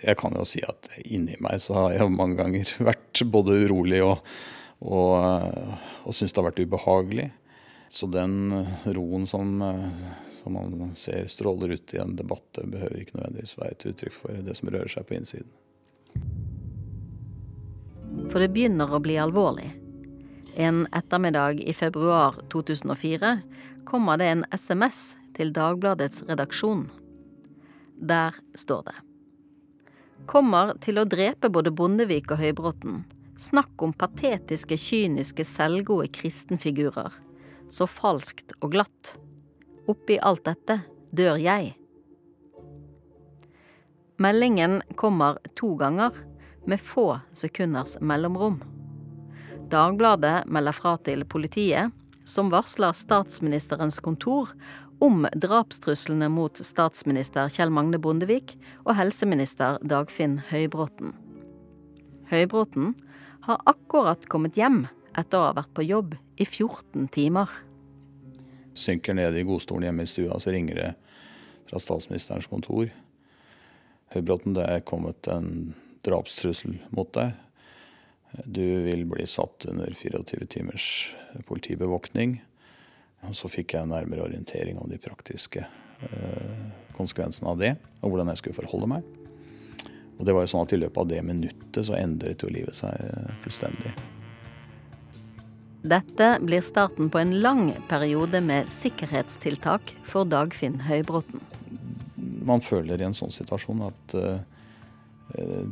Jeg 0.00 0.16
kan 0.20 0.36
jo 0.36 0.46
si 0.48 0.62
at 0.66 0.90
inni 1.04 1.36
meg 1.40 1.60
så 1.64 1.76
har 1.78 1.96
jeg 1.96 2.12
mange 2.12 2.38
ganger 2.40 2.74
vært 2.90 3.22
både 3.32 3.58
urolig 3.64 4.02
og, 4.04 4.24
og, 4.80 5.14
og 6.04 6.16
syns 6.16 6.34
det 6.34 6.42
har 6.42 6.50
vært 6.50 6.62
ubehagelig. 6.64 7.30
Så 7.90 8.06
den 8.06 8.52
roen 8.86 9.26
som, 9.26 9.56
som 10.42 10.54
man 10.54 10.92
ser 10.96 11.26
stråler 11.26 11.74
ut 11.74 11.94
i 11.94 11.98
en 11.98 12.14
debatt, 12.16 12.44
det 12.54 12.68
behøver 12.70 13.00
ikke 13.02 13.18
nødvendigvis 13.18 13.56
være 13.58 13.74
et 13.74 13.86
uttrykk 13.90 14.14
for 14.14 14.44
det 14.46 14.54
som 14.60 14.70
rører 14.70 14.92
seg 14.92 15.08
på 15.08 15.16
innsiden. 15.18 15.50
For 18.30 18.38
det 18.38 18.52
begynner 18.54 18.94
å 18.94 19.02
bli 19.02 19.18
alvorlig. 19.18 19.72
En 20.58 20.84
ettermiddag 20.94 21.60
i 21.62 21.74
februar 21.74 22.38
2004 22.50 23.36
kommer 23.86 24.18
det 24.18 24.30
en 24.30 24.46
SMS 24.54 25.16
til 25.36 25.52
Dagbladets 25.54 26.24
redaksjon. 26.28 26.88
Der 28.00 28.34
står 28.56 28.82
det. 28.88 28.94
Kommer 30.26 30.74
til 30.80 31.00
å 31.00 31.06
drepe 31.08 31.50
både 31.52 31.72
Bondevik 31.72 32.30
og 32.32 32.40
Høybråten. 32.40 33.02
Snakk 33.40 33.82
om 33.84 33.92
patetiske, 33.96 34.76
kyniske, 34.76 35.44
selvgode 35.44 36.08
kristenfigurer. 36.16 37.12
Så 37.68 37.86
falskt 37.88 38.56
og 38.60 38.72
glatt. 38.74 39.14
Oppi 39.88 40.18
alt 40.20 40.44
dette 40.48 40.80
dør 41.12 41.40
jeg. 41.40 41.74
Meldingen 44.20 44.80
kommer 45.00 45.38
to 45.56 45.74
ganger, 45.80 46.12
med 46.68 46.80
få 46.80 47.14
sekunders 47.32 47.96
mellomrom. 48.04 48.58
Dagbladet 49.72 50.44
melder 50.44 50.76
fra 50.76 50.98
til 51.00 51.24
politiet, 51.24 51.88
som 52.28 52.50
varsler 52.52 52.92
statsministerens 52.94 53.96
kontor 54.04 54.52
om 55.00 55.26
drapstruslene 55.32 56.28
mot 56.28 56.60
statsminister 56.60 57.48
Kjell 57.48 57.72
Magne 57.72 57.98
Bondevik 58.02 58.54
og 58.84 58.94
helseminister 58.98 59.78
Dagfinn 59.80 60.38
Høybråten. 60.50 61.14
Høybråten 62.30 62.92
har 63.46 63.62
akkurat 63.70 64.26
kommet 64.30 64.58
hjem 64.60 64.84
etter 65.18 65.40
å 65.40 65.46
ha 65.48 65.54
vært 65.56 65.72
på 65.74 65.86
jobb 65.88 66.16
i 66.36 66.44
14 66.44 67.08
timer. 67.16 67.48
Synker 68.76 69.16
ned 69.16 69.36
i 69.36 69.46
godstolen 69.48 69.88
hjemme 69.88 70.04
i 70.04 70.10
stua, 70.10 70.36
så 70.38 70.52
ringer 70.54 70.78
det 70.78 70.90
fra 71.70 71.80
statsministerens 71.80 72.50
kontor. 72.50 72.92
Høybråten, 74.14 74.54
det 74.58 74.68
er 74.68 74.84
kommet 74.86 75.26
en 75.32 75.72
drapstrussel 76.06 76.76
mot 76.94 77.10
deg. 77.16 77.32
Du 78.44 78.62
vil 78.84 79.06
bli 79.10 79.26
satt 79.26 79.66
under 79.70 79.90
24 79.96 80.46
timers 80.52 80.86
politibevoktning. 81.48 82.38
Og 83.28 83.36
så 83.36 83.50
fikk 83.52 83.74
jeg 83.74 83.84
en 83.84 83.92
nærmere 83.92 84.24
orientering 84.24 84.78
om 84.80 84.88
de 84.90 84.98
praktiske 85.00 85.64
eh, 85.64 86.62
konsekvensene 86.96 87.50
av 87.52 87.60
det, 87.60 87.74
og 88.00 88.12
hvordan 88.12 88.32
jeg 88.32 88.40
skulle 88.42 88.60
forholde 88.62 88.88
meg. 88.94 89.10
Og 90.20 90.26
det 90.28 90.36
var 90.36 90.44
jo 90.44 90.52
sånn 90.52 90.66
at 90.66 90.72
I 90.76 90.80
løpet 90.80 91.00
av 91.00 91.12
det 91.12 91.20
minuttet 91.24 91.86
så 91.88 91.96
endret 91.96 92.42
jo 92.44 92.52
livet 92.52 92.76
seg 92.76 92.96
eh, 92.96 93.36
fullstendig. 93.44 93.92
Dette 95.80 96.34
blir 96.44 96.60
starten 96.60 97.08
på 97.08 97.22
en 97.22 97.38
lang 97.40 97.70
periode 97.88 98.42
med 98.44 98.68
sikkerhetstiltak 98.68 99.94
for 100.04 100.28
Dagfinn 100.28 100.82
Høybråten. 100.84 101.40
Man 102.44 102.60
føler 102.60 103.00
i 103.00 103.06
en 103.06 103.16
sånn 103.16 103.32
situasjon 103.32 103.80
at 103.86 104.16
eh, 104.20 104.42
eh, 105.40 105.70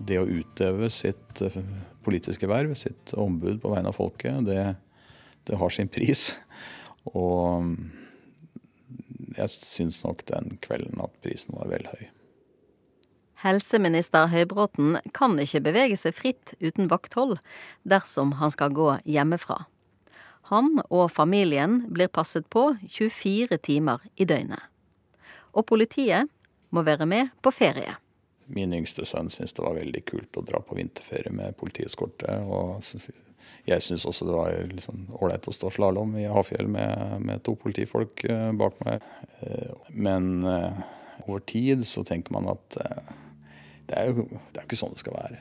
det 0.00 0.20
å 0.20 0.24
utøve 0.24 0.88
sitt 0.92 1.42
eh, 1.44 1.60
politiske 2.04 2.48
verv, 2.48 2.72
sitt 2.78 3.12
ombud 3.20 3.60
på 3.60 3.74
vegne 3.74 3.92
av 3.92 3.98
folket, 3.98 4.40
det, 4.48 4.64
det 5.44 5.60
har 5.60 5.76
sin 5.76 5.92
pris. 5.92 6.30
Og 7.12 7.76
jeg 9.34 9.50
syns 9.50 10.02
nok 10.04 10.24
den 10.30 10.58
kvelden 10.64 11.02
at 11.04 11.14
prisen 11.24 11.56
var 11.58 11.70
vel 11.72 11.88
høy. 11.90 12.04
Helseminister 13.44 14.30
Høybråten 14.32 14.96
kan 15.12 15.36
ikke 15.42 15.60
bevege 15.66 15.98
seg 16.00 16.14
fritt 16.16 16.54
uten 16.64 16.88
vakthold 16.88 17.36
dersom 17.84 18.38
han 18.40 18.52
skal 18.54 18.72
gå 18.72 18.94
hjemmefra. 19.04 19.66
Han 20.52 20.78
og 20.88 21.10
familien 21.12 21.82
blir 21.92 22.08
passet 22.12 22.46
på 22.52 22.70
24 22.84 23.58
timer 23.64 24.04
i 24.16 24.26
døgnet. 24.28 24.60
Og 25.52 25.66
politiet 25.68 26.30
må 26.74 26.84
være 26.84 27.06
med 27.08 27.32
på 27.44 27.52
ferie. 27.54 27.96
Min 28.46 28.74
yngste 28.76 29.06
sønn 29.08 29.30
syntes 29.32 29.56
det 29.56 29.64
var 29.64 29.78
veldig 29.78 30.02
kult 30.08 30.36
å 30.36 30.44
dra 30.44 30.60
på 30.60 30.76
vinterferie 30.76 31.32
med 31.32 31.56
politieskorte. 31.56 32.38
Og 32.44 32.84
jeg 33.64 33.82
syns 33.82 34.04
også 34.08 34.26
det 34.28 34.36
var 34.36 34.56
liksom 34.70 35.06
ålreit 35.16 35.48
å 35.48 35.54
stå 35.54 35.70
slalåm 35.72 36.16
i 36.20 36.26
Hafjell 36.28 36.68
med, 36.68 37.20
med, 37.24 37.42
to 37.46 37.54
politifolk 37.60 38.24
eh, 38.28 38.50
bak 38.56 38.76
meg. 38.84 39.04
Eh, 39.40 39.88
men 39.96 40.44
uh, 40.44 40.82
over 41.24 41.40
tid 41.48 41.86
så 41.88 42.04
tenker 42.04 42.34
man 42.36 42.50
at 42.52 42.76
det 43.88 43.96
er 43.96 44.10
jo 44.10 44.26
det 44.52 44.60
er 44.60 44.66
ikke 44.66 44.78
sånn 44.80 44.92
det 44.92 45.04
skal 45.04 45.16
være. 45.16 45.40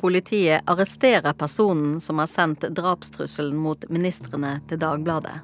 Politiet 0.00 0.64
arresterer 0.68 1.36
personen 1.38 1.98
som 2.00 2.20
har 2.20 2.28
sendt 2.28 2.66
drapstrusselen 2.76 3.56
mot 3.56 3.86
ministrene 3.92 4.58
til 4.68 4.80
Dagbladet. 4.82 5.38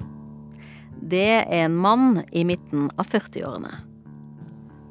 Det 1.01 1.29
er 1.41 1.63
en 1.65 1.77
mann 1.81 2.21
i 2.31 2.43
midten 2.45 2.89
av 3.01 3.09
40-årene. 3.09 3.73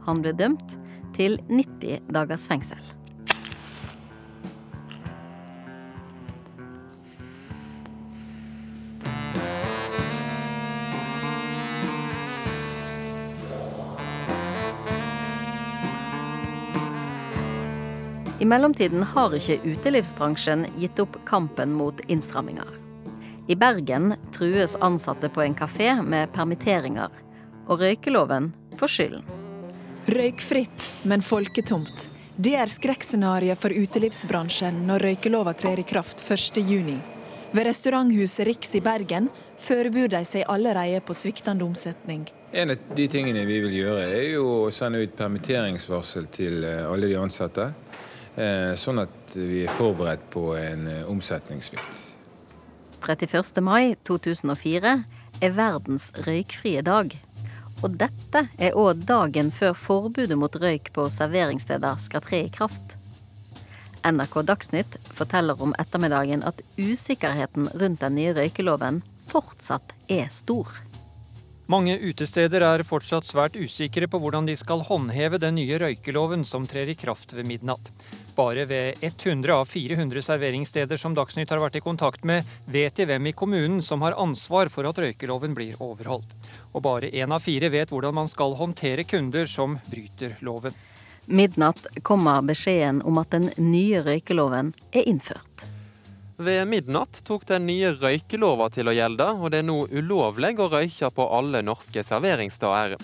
Han 0.09 0.23
ble 0.25 0.35
dømt 0.35 0.75
til 1.15 1.39
90 1.47 2.11
dagers 2.11 2.49
fengsel. 2.51 2.81
Mellomtiden 18.51 19.03
har 19.15 19.35
ikke 19.37 19.61
utelivsbransjen 19.63 20.67
gitt 20.81 20.99
opp 21.03 21.21
kampen 21.29 21.73
mot 21.77 22.01
innstramminger. 22.11 22.71
I 23.51 23.57
Bergen 23.57 24.15
trues 24.35 24.77
ansatte 24.81 25.29
på 25.29 25.43
en 25.43 25.55
kafé 25.55 25.93
med 26.03 26.33
permitteringer, 26.35 27.11
og 27.67 27.83
røykeloven 27.83 28.51
får 28.79 28.95
skylden. 28.95 29.25
Røykfritt, 30.11 30.93
men 31.03 31.23
folketomt. 31.23 32.09
Det 32.41 32.55
er 32.57 32.71
skrekkscenarioet 32.73 33.61
for 33.61 33.75
utelivsbransjen 33.75 34.85
når 34.89 35.07
røykelova 35.07 35.53
trer 35.59 35.83
i 35.83 35.87
kraft 35.87 36.23
1.6. 36.25 36.95
Ved 37.51 37.67
restauranthuset 37.67 38.47
Riks 38.47 38.75
i 38.79 38.81
Bergen 38.81 39.29
forbereder 39.61 40.21
de 40.21 40.27
seg 40.29 40.47
allerede 40.49 41.03
på 41.05 41.15
sviktende 41.15 41.67
omsetning. 41.67 42.29
En 42.53 42.73
av 42.73 42.83
de 42.97 43.07
tingene 43.11 43.45
vi 43.47 43.61
vil 43.63 43.77
gjøre, 43.83 44.07
er 44.11 44.29
jo 44.33 44.47
å 44.65 44.71
sende 44.75 45.03
ut 45.05 45.13
permitteringsvarsel 45.19 46.27
til 46.35 46.65
eh, 46.67 46.87
alle 46.87 47.11
de 47.11 47.19
ansatte. 47.19 47.69
Eh, 48.39 48.75
sånn 48.79 49.03
at 49.03 49.35
vi 49.35 49.65
er 49.65 49.75
forberedt 49.75 50.29
på 50.31 50.53
en 50.59 50.87
eh, 50.87 51.03
omsetningssvikt. 51.11 52.07
31. 53.01 53.59
mai 53.65 53.97
2004 54.07 54.95
er 55.41 55.57
verdens 55.57 56.11
røykfrie 56.27 56.85
dag. 56.87 57.17
Og 57.81 57.97
dette 57.97 58.45
er 58.61 58.77
òg 58.77 59.07
dagen 59.09 59.51
før 59.55 59.75
forbudet 59.75 60.37
mot 60.39 60.57
røyk 60.63 60.93
på 60.95 61.09
serveringssteder 61.11 62.01
skal 62.03 62.25
tre 62.25 62.45
i 62.47 62.53
kraft. 62.53 62.97
NRK 64.05 64.43
Dagsnytt 64.49 64.97
forteller 65.17 65.61
om 65.61 65.75
ettermiddagen 65.81 66.45
at 66.47 66.63
usikkerheten 66.79 67.69
rundt 67.81 68.05
den 68.05 68.17
nye 68.17 68.37
røykeloven 68.37 69.03
fortsatt 69.33 69.93
er 70.09 70.31
stor. 70.33 70.69
Mange 71.71 71.95
utesteder 72.03 72.65
er 72.67 72.83
fortsatt 72.83 73.29
svært 73.29 73.55
usikre 73.55 74.09
på 74.11 74.19
hvordan 74.19 74.49
de 74.49 74.57
skal 74.59 74.81
håndheve 74.89 75.39
den 75.39 75.55
nye 75.55 75.77
røykeloven 75.79 76.43
som 76.43 76.65
trer 76.67 76.91
i 76.91 76.97
kraft 76.99 77.31
ved 77.37 77.47
midnatt. 77.47 77.93
Bare 78.35 78.65
ved 78.67 78.99
100 79.07 79.55
av 79.55 79.71
400 79.71 80.25
serveringssteder 80.27 80.99
som 80.99 81.15
Dagsnytt 81.15 81.53
har 81.55 81.63
vært 81.63 81.79
i 81.79 81.85
kontakt 81.85 82.27
med, 82.27 82.49
vet 82.67 82.99
de 82.99 83.07
hvem 83.07 83.31
i 83.31 83.37
kommunen 83.39 83.79
som 83.87 84.03
har 84.03 84.19
ansvar 84.19 84.73
for 84.73 84.89
at 84.91 84.99
røykeloven 84.99 85.55
blir 85.55 85.79
overholdt. 85.79 86.33
Og 86.75 86.83
bare 86.83 87.13
én 87.15 87.31
av 87.31 87.47
fire 87.47 87.71
vet 87.71 87.95
hvordan 87.95 88.19
man 88.19 88.31
skal 88.33 88.59
håndtere 88.59 89.07
kunder 89.07 89.47
som 89.47 89.79
bryter 89.93 90.41
loven. 90.43 90.75
Midnatt 91.31 91.87
kommer 92.03 92.43
beskjeden 92.43 93.05
om 93.07 93.23
at 93.23 93.31
den 93.31 93.53
nye 93.63 94.03
røykeloven 94.03 94.75
er 94.91 95.07
innført. 95.07 95.71
Ved 96.41 96.69
midnatt 96.69 97.19
tok 97.29 97.43
den 97.45 97.67
nye 97.69 97.91
røykelova 98.01 98.71
til 98.73 98.89
å 98.89 98.95
gjelde, 98.97 99.27
og 99.37 99.51
det 99.53 99.59
er 99.61 99.67
nå 99.69 99.83
ulovlig 99.93 100.55
å 100.57 100.71
røyke 100.73 101.11
på 101.13 101.27
alle 101.37 101.61
norske 101.61 102.01
serveringssteder. 102.01 102.95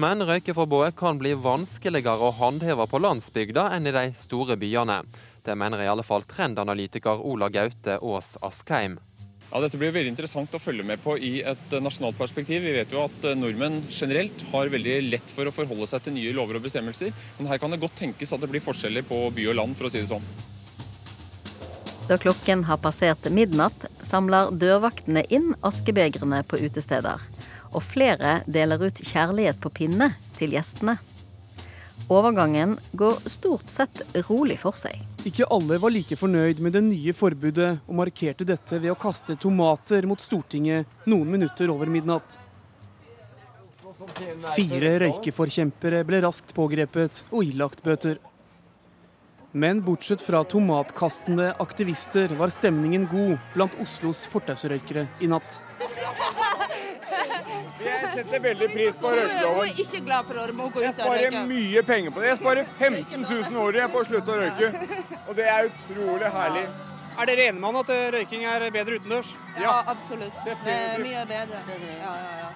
Men 0.00 0.24
røykeforbudet 0.24 0.94
kan 0.96 1.20
bli 1.20 1.34
vanskeligere 1.36 2.30
å 2.30 2.32
håndheve 2.38 2.86
på 2.88 3.02
landsbygda 3.04 3.66
enn 3.76 3.90
i 3.90 3.92
de 3.92 4.06
store 4.16 4.56
byene. 4.56 5.02
Det 5.44 5.58
mener 5.60 5.84
i 5.84 5.90
alle 5.92 6.06
fall 6.06 6.24
trendanalytiker 6.32 7.20
Ola 7.28 7.52
Gaute 7.52 8.00
Aas 8.00 8.38
Askheim. 8.40 8.96
Ja, 9.50 9.60
Dette 9.60 9.76
blir 9.76 9.92
veldig 9.92 10.14
interessant 10.14 10.56
å 10.56 10.60
følge 10.62 10.88
med 10.88 11.04
på 11.04 11.20
i 11.20 11.42
et 11.44 11.78
nasjonalt 11.84 12.16
perspektiv. 12.16 12.64
Vi 12.64 12.72
vet 12.72 12.92
jo 12.92 13.04
at 13.04 13.24
eh, 13.28 13.36
nordmenn 13.36 13.82
generelt 13.92 14.48
har 14.48 14.72
veldig 14.72 15.00
lett 15.12 15.36
for 15.36 15.44
å 15.44 15.52
forholde 15.52 15.92
seg 15.92 16.08
til 16.08 16.16
nye 16.16 16.32
lover 16.36 16.56
og 16.56 16.64
bestemmelser. 16.64 17.12
Men 17.36 17.52
her 17.52 17.60
kan 17.60 17.72
det 17.72 17.84
godt 17.84 18.00
tenkes 18.00 18.32
at 18.32 18.40
det 18.40 18.48
blir 18.48 18.64
forskjeller 18.64 19.04
på 19.08 19.26
by 19.36 19.52
og 19.52 19.60
land, 19.60 19.76
for 19.76 19.88
å 19.88 19.92
si 19.92 20.00
det 20.00 20.08
sånn. 20.08 20.56
Da 22.08 22.16
klokken 22.16 22.64
har 22.64 22.80
passert 22.80 23.28
midnatt, 23.30 23.84
samler 24.02 24.48
dørvaktene 24.56 25.26
inn 25.28 25.52
askebegrene 25.60 26.40
på 26.48 26.60
utesteder 26.64 27.20
og 27.68 27.84
flere 27.84 28.40
deler 28.48 28.80
ut 28.80 29.00
kjærlighet 29.04 29.60
på 29.60 29.72
pinne 29.80 30.12
til 30.38 30.56
gjestene. 30.56 30.96
Overgangen 32.08 32.78
går 32.96 33.18
stort 33.28 33.68
sett 33.68 34.00
rolig 34.30 34.56
for 34.62 34.76
seg. 34.78 34.96
Ikke 35.28 35.48
alle 35.52 35.76
var 35.82 35.92
like 35.92 36.16
fornøyd 36.16 36.62
med 36.64 36.72
det 36.78 36.84
nye 36.86 37.12
forbudet, 37.12 37.82
og 37.84 37.98
markerte 37.98 38.46
dette 38.48 38.78
ved 38.80 38.94
å 38.94 38.96
kaste 38.96 39.36
tomater 39.36 40.06
mot 40.08 40.22
Stortinget 40.22 40.88
noen 41.10 41.28
minutter 41.34 41.68
over 41.68 41.90
midnatt. 41.92 42.38
Fire 44.54 44.94
røykeforkjempere 45.02 46.00
ble 46.08 46.22
raskt 46.24 46.54
pågrepet 46.56 47.26
og 47.28 47.44
ilagt 47.44 47.84
bøter. 47.84 48.16
Men 49.52 49.80
bortsett 49.82 50.20
fra 50.20 50.44
tomatkastende 50.44 51.54
aktivister 51.58 52.28
var 52.28 52.48
stemningen 52.48 53.08
god 53.12 53.38
blant 53.54 53.72
Oslos 53.80 54.26
fortausrøykere 54.28 55.06
i 55.24 55.28
natt. 55.30 55.62
Jeg 57.78 58.10
setter 58.12 58.42
veldig 58.42 58.68
pris 58.72 58.98
på 59.00 59.12
røykeloven. 59.14 59.56
Hun 59.56 59.70
er 59.70 59.80
ikke 59.84 60.02
glad 60.04 60.28
for 60.28 60.42
å 60.42 60.44
gå 60.50 60.52
ut 60.52 60.60
og 60.60 60.82
røyke. 60.82 60.84
Jeg 60.84 60.94
sparer 60.98 61.46
mye 61.48 61.84
penger 61.92 62.12
på 62.12 62.20
det. 62.20 62.28
Jeg 62.32 62.40
sparer 62.42 62.68
15 62.76 63.24
000 63.24 63.62
året 63.62 63.94
på 63.94 64.02
å 64.02 64.08
slutte 64.10 64.34
å 64.34 64.38
røyke. 64.42 64.72
Og 65.24 65.32
det 65.38 65.48
er 65.54 65.70
utrolig 65.70 66.32
herlig. 66.36 66.66
Er 67.18 67.26
dere 67.26 67.48
enige 67.48 67.58
med 67.58 67.66
han 67.66 67.80
at 67.80 67.88
eh, 67.90 68.04
røyking 68.14 68.44
er 68.46 68.64
bedre 68.70 68.98
utendørs? 69.00 69.32
Ja, 69.58 69.80
absolutt. 69.90 70.36
Det 70.46 70.54
er 70.70 71.00
mye 71.02 71.24
bedre. 71.26 71.62
Ja, 71.66 72.12
ja, 72.14 72.34
ja. 72.44 72.50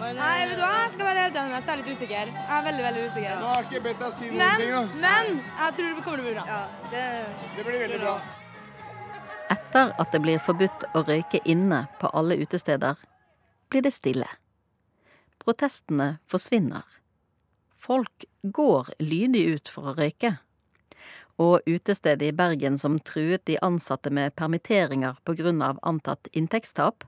Men, 0.00 0.18
Nei, 0.18 0.34
vet 0.50 0.58
du 0.58 0.62
hva? 0.64 0.72
Jeg 0.82 0.90
skal 0.92 1.06
være 1.06 1.22
helt 1.24 1.38
enig 1.40 1.48
med 1.48 1.56
deg, 1.56 1.64
så 1.64 1.70
jeg 1.70 1.72
er 1.72 1.80
litt 1.80 1.96
usikker. 1.96 2.32
Jeg 2.36 2.56
er 2.58 2.66
veldig, 2.66 2.84
veldig 2.86 3.06
usikker. 3.08 3.40
Nå 3.40 3.54
har 3.54 3.66
ikke 3.68 3.80
bedt 3.86 4.02
deg 4.02 4.14
si 4.16 4.28
noen 4.28 4.42
men, 4.42 4.60
ting, 4.60 4.72
da. 4.74 4.82
Men 5.06 5.40
jeg 5.62 5.76
tror 5.78 5.88
det 5.88 6.04
kommer 6.04 6.04
til 6.04 6.12
å 6.12 6.28
bli 6.28 6.34
bra. 6.36 6.44
Ja, 6.50 6.60
det, 6.92 7.06
det 7.56 7.66
blir 7.68 7.82
veldig 7.86 8.00
bra. 8.02 8.14
Etter 9.56 9.94
at 10.04 10.12
det 10.12 10.22
blir 10.26 10.44
forbudt 10.44 10.86
å 10.92 11.04
røyke 11.08 11.40
inne 11.54 11.82
på 12.00 12.12
alle 12.12 12.36
utesteder, 12.40 13.00
blir 13.72 13.84
det 13.88 13.94
stille. 13.96 14.28
Protestene 15.40 16.10
forsvinner. 16.28 16.84
Folk 17.80 18.28
går 18.44 18.92
lydig 19.00 19.46
ut 19.56 19.72
for 19.72 19.88
å 19.88 19.96
røyke. 19.96 20.36
Og 21.40 21.60
utestedet 21.66 22.28
i 22.28 22.34
Bergen 22.36 22.76
som 22.78 22.98
truet 22.98 23.44
de 23.48 23.56
ansatte 23.62 24.10
med 24.10 24.34
permitteringer 24.36 25.16
pga. 25.24 25.76
antatt 25.82 26.28
inntektstap, 26.32 27.04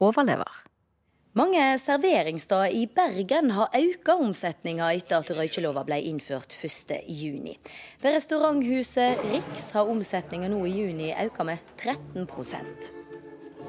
overlever. 0.00 0.64
Mange 1.36 1.60
serveringssteder 1.76 2.72
i 2.72 2.86
Bergen 2.88 3.50
har 3.52 3.74
økt 3.76 4.08
omsetninga 4.08 4.86
etter 4.96 5.20
at 5.20 5.32
røykelova 5.36 5.82
ble 5.84 5.98
innført 6.08 6.56
1.6. 6.56 7.58
Ved 8.00 8.16
restauranthuset 8.16 9.20
Riks 9.34 9.66
har 9.76 9.90
omsetninga 9.92 10.48
nå 10.48 10.62
i 10.64 10.72
juni 10.78 11.10
økt 11.12 11.42
med 11.44 11.60
13 11.76 12.24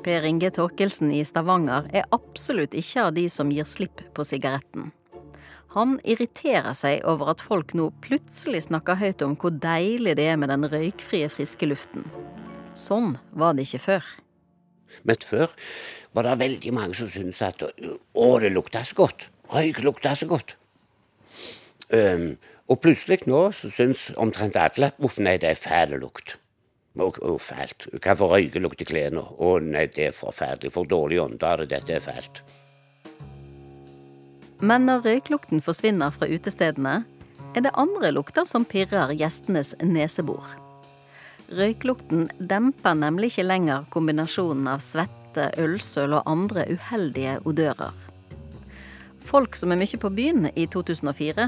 Per 0.08 0.24
Inge 0.30 0.54
Torkelsen 0.56 1.12
i 1.12 1.26
Stavanger 1.28 1.90
er 1.92 2.08
absolutt 2.16 2.72
ikke 2.72 3.10
av 3.10 3.12
de 3.20 3.28
som 3.28 3.52
gir 3.52 3.68
slipp 3.68 4.00
på 4.16 4.24
sigaretten. 4.24 4.94
Han 5.76 5.98
irriterer 6.08 6.72
seg 6.78 7.04
over 7.08 7.34
at 7.34 7.44
folk 7.44 7.74
nå 7.76 7.90
plutselig 8.06 8.64
snakker 8.70 9.00
høyt 9.02 9.24
om 9.26 9.36
hvor 9.40 9.52
deilig 9.52 10.16
det 10.20 10.30
er 10.32 10.40
med 10.40 10.52
den 10.54 10.68
røykfrie, 10.72 11.28
friske 11.34 11.68
luften. 11.68 12.08
Sånn 12.78 13.18
var 13.36 13.58
det 13.58 13.68
ikke 13.68 13.84
før. 13.84 14.08
Men 15.04 15.20
før 15.24 15.52
var 16.16 16.28
det 16.28 16.38
veldig 16.40 16.74
mange 16.74 16.98
som 16.98 17.10
syntes 17.12 17.42
at 17.46 17.64
å, 17.64 18.30
det 18.42 18.54
lukta 18.56 18.84
så 18.88 18.96
godt. 18.98 19.28
Røyk 19.52 19.84
lukta 19.84 20.16
så 20.18 20.28
godt. 20.30 20.56
Um, 21.92 22.36
og 22.68 22.82
plutselig 22.84 23.22
nå 23.32 23.46
så 23.56 23.70
syns 23.72 24.10
omtrent 24.20 24.58
alle 24.60 24.92
uff, 25.04 25.20
nei, 25.24 25.38
det 25.40 25.54
er 25.54 25.60
fæl 25.60 25.96
lukt. 26.02 26.36
Og 26.98 27.38
fælt. 27.44 27.86
Hva 28.02 28.16
for 28.18 28.34
røykelukt 28.34 28.82
i 28.82 28.88
klærne? 28.90 29.22
Å 29.22 29.58
nei, 29.62 29.86
det 29.94 30.08
er 30.10 30.16
forferdelig. 30.18 30.72
For 30.74 30.90
dårlig 30.90 31.20
ånde. 31.22 31.52
Dette 31.70 31.94
er 31.94 32.02
fælt. 32.02 32.42
Men 34.60 34.88
når 34.90 35.04
røyklukten 35.06 35.62
forsvinner 35.62 36.14
fra 36.16 36.30
utestedene, 36.30 37.04
er 37.56 37.66
det 37.66 37.76
andre 37.78 38.10
lukter 38.14 38.46
som 38.46 38.66
pirrer 38.66 39.14
gjestenes 39.18 39.76
nesebor. 39.86 40.46
Røyklukten 41.54 42.28
demper 42.40 42.98
nemlig 42.98 43.32
ikke 43.32 43.48
lenger 43.48 43.86
kombinasjonen 43.94 44.68
av 44.72 44.82
svette, 44.84 45.52
ølsøl 45.62 46.18
og 46.18 46.28
andre 46.28 46.66
uheldige 46.74 47.38
odører. 47.48 47.94
Folk 49.28 49.56
som 49.60 49.72
er 49.72 49.80
mye 49.80 50.00
på 50.02 50.12
byen 50.12 50.50
i 50.56 50.66
2004, 50.72 51.48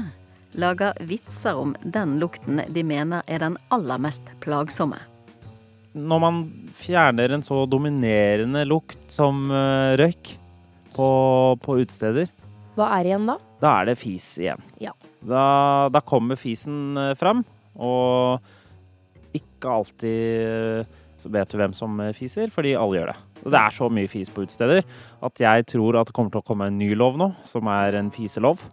lager 0.60 0.98
vitser 1.06 1.58
om 1.58 1.74
den 1.82 2.18
lukten 2.22 2.62
de 2.68 2.84
mener 2.86 3.22
er 3.26 3.42
den 3.42 3.58
aller 3.70 4.00
mest 4.02 4.26
plagsomme. 4.42 4.98
Når 5.92 6.20
man 6.22 6.42
fjerner 6.78 7.34
en 7.34 7.42
så 7.42 7.64
dominerende 7.66 8.62
lukt 8.68 9.00
som 9.10 9.42
eh, 9.50 9.96
røyk 9.98 10.36
på, 10.94 11.08
på 11.62 11.78
utesteder, 11.82 12.30
Hva 12.78 12.86
er 12.98 13.10
igjen 13.10 13.26
da? 13.28 13.36
da 13.60 13.74
er 13.80 13.90
det 13.90 13.98
fis 14.00 14.26
igjen. 14.40 14.62
Ja. 14.80 14.94
Da, 15.20 15.44
da 15.92 16.02
kommer 16.06 16.38
fisen 16.40 16.96
eh, 16.98 17.12
fram, 17.18 17.42
og 17.76 18.40
ikke 19.36 19.74
alltid 19.76 20.20
eh, 20.46 20.98
vet 21.28 21.52
du 21.52 21.58
hvem 21.60 21.74
som 21.76 21.98
eh, 22.00 22.14
fiser, 22.16 22.52
fordi 22.54 22.74
alle 22.78 23.00
gjør 23.00 23.12
det. 23.12 23.16
Og 23.40 23.54
det 23.54 23.60
er 23.60 23.74
så 23.76 23.88
mye 23.92 24.10
fis 24.10 24.30
på 24.32 24.44
utesteder 24.44 24.82
at 25.26 25.42
jeg 25.42 25.66
tror 25.72 26.00
at 26.00 26.10
det 26.10 26.16
kommer 26.16 26.32
til 26.32 26.42
å 26.42 26.46
komme 26.46 26.68
en 26.70 26.78
ny 26.80 26.92
lov 26.98 27.18
nå, 27.20 27.32
som 27.48 27.68
er 27.72 27.98
en 28.00 28.12
fiselov. 28.14 28.64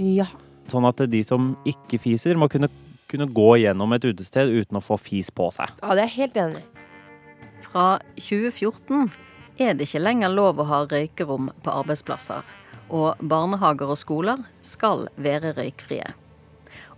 Ja. 0.00 0.28
Sånn 0.70 0.86
at 0.88 1.02
de 1.10 1.22
som 1.26 1.54
ikke 1.68 2.00
fiser, 2.00 2.38
må 2.38 2.48
kunne, 2.52 2.70
kunne 3.10 3.28
gå 3.34 3.50
gjennom 3.64 3.96
et 3.96 4.06
utested 4.06 4.52
uten 4.52 4.78
å 4.78 4.84
få 4.84 5.00
fis 5.00 5.32
på 5.34 5.50
seg. 5.54 5.72
Ja, 5.82 5.96
det 5.98 6.06
er 6.06 6.14
helt 6.14 6.38
enig. 6.40 6.62
Fra 7.64 7.98
2014 8.16 9.10
er 9.60 9.76
det 9.76 9.88
ikke 9.88 10.02
lenger 10.02 10.32
lov 10.32 10.60
å 10.62 10.68
ha 10.70 10.84
røykerom 10.88 11.50
på 11.64 11.72
arbeidsplasser, 11.82 12.46
og 12.90 13.22
barnehager 13.22 13.94
og 13.94 13.98
skoler 13.98 14.42
skal 14.66 15.06
være 15.16 15.54
røykfrie. 15.56 16.12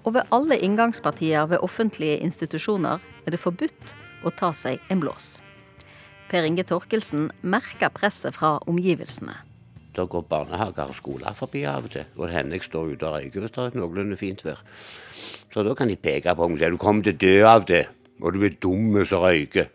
Og 0.02 0.16
ved 0.16 0.34
alle 0.34 0.58
inngangspartier 0.58 1.46
ved 1.46 1.62
offentlige 1.62 2.18
institusjoner 2.24 2.98
er 3.26 3.34
det 3.34 3.40
forbudt 3.40 3.94
å 4.26 4.32
ta 4.34 4.50
seg 4.56 4.82
en 4.90 5.02
blås. 5.02 5.36
Per 6.32 6.48
Inge 6.48 6.64
Torkelsen 6.64 7.28
merker 7.42 7.92
presset 7.92 8.34
fra 8.34 8.56
omgivelsene. 8.66 9.34
Da 9.92 10.06
går 10.08 10.24
barnehager 10.24 10.88
og 10.88 10.96
skoler 10.96 11.36
forbi 11.36 11.66
av 11.68 11.84
og 11.84 11.92
til. 11.92 12.06
Og 12.16 12.26
det 12.26 12.36
hender 12.38 12.56
jeg 12.56 12.66
står 12.66 12.94
ute 12.94 13.08
og 13.08 13.18
røyker 13.18 13.44
hvis 13.44 13.52
det 13.52 13.66
er 13.66 13.76
noenlunde 13.76 14.16
fint 14.16 14.40
vær. 14.46 14.62
Så 15.52 15.64
da 15.66 15.74
kan 15.76 15.92
de 15.92 15.98
peke 16.00 16.32
på 16.32 16.48
meg 16.48 16.56
og 16.56 16.62
si 16.62 16.70
du 16.72 16.80
kommer 16.80 17.04
til 17.04 17.12
å 17.12 17.20
dø 17.20 17.34
av 17.50 17.66
det. 17.68 17.84
Og 18.22 18.32
du 18.32 18.46
er 18.46 18.56
dum 18.62 18.96
som 19.04 19.26
røyker. 19.26 19.68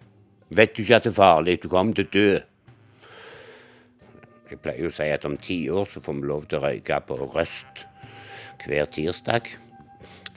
Vet 0.50 0.74
du 0.74 0.82
ikke 0.82 0.98
at 0.98 1.06
det 1.06 1.14
er 1.14 1.20
farlig? 1.20 1.60
Du 1.62 1.70
kommer 1.70 1.94
til 1.94 2.08
å 2.08 2.14
dø. 2.14 2.30
Jeg 4.48 4.62
pleier 4.64 4.86
jo 4.86 4.92
å 4.92 4.96
si 4.96 5.08
at 5.12 5.26
om 5.28 5.38
ti 5.40 5.58
år 5.70 5.88
så 5.92 6.02
får 6.04 6.20
vi 6.20 6.28
lov 6.30 6.46
til 6.48 6.60
å 6.60 6.68
røyke 6.68 7.00
på 7.08 7.18
Røst 7.24 7.86
hver 8.64 8.88
tirsdag 8.92 9.50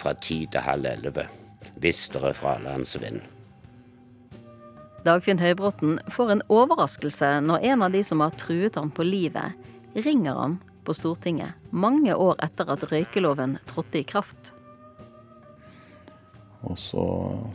fra 0.00 0.14
ti 0.18 0.42
til 0.50 0.64
halv 0.66 0.88
elleve. 0.90 1.26
Hvis 1.80 2.08
det 2.12 2.22
er 2.24 2.36
fralandsvind. 2.36 3.20
Dagfinn 5.04 5.40
Høybråten 5.40 6.00
får 6.12 6.34
en 6.34 6.42
overraskelse 6.52 7.38
når 7.46 7.62
en 7.70 7.86
av 7.86 7.94
de 7.94 8.02
som 8.04 8.20
har 8.20 8.34
truet 8.36 8.76
han 8.76 8.90
på 8.92 9.06
livet, 9.06 9.56
ringer 9.94 10.36
han 10.36 10.58
på 10.84 10.94
Stortinget 10.96 11.70
mange 11.70 12.12
år 12.12 12.36
etter 12.44 12.68
at 12.72 12.84
røykeloven 12.90 13.56
trådte 13.68 14.02
i 14.02 14.04
kraft. 14.04 14.52
Og 16.68 16.76
så 16.76 17.06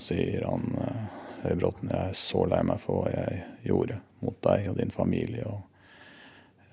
sier 0.01 0.47
han 0.47 0.65
eh, 0.81 1.05
Høybråten, 1.45 1.91
jeg 1.93 2.09
er 2.09 2.17
så 2.17 2.41
lei 2.49 2.63
meg 2.65 2.81
for 2.81 3.03
hva 3.03 3.11
jeg 3.13 3.43
gjorde 3.67 3.99
mot 4.25 4.37
deg 4.47 4.71
og 4.71 4.79
din 4.79 4.93
familie. 4.93 5.45
Og 5.45 5.74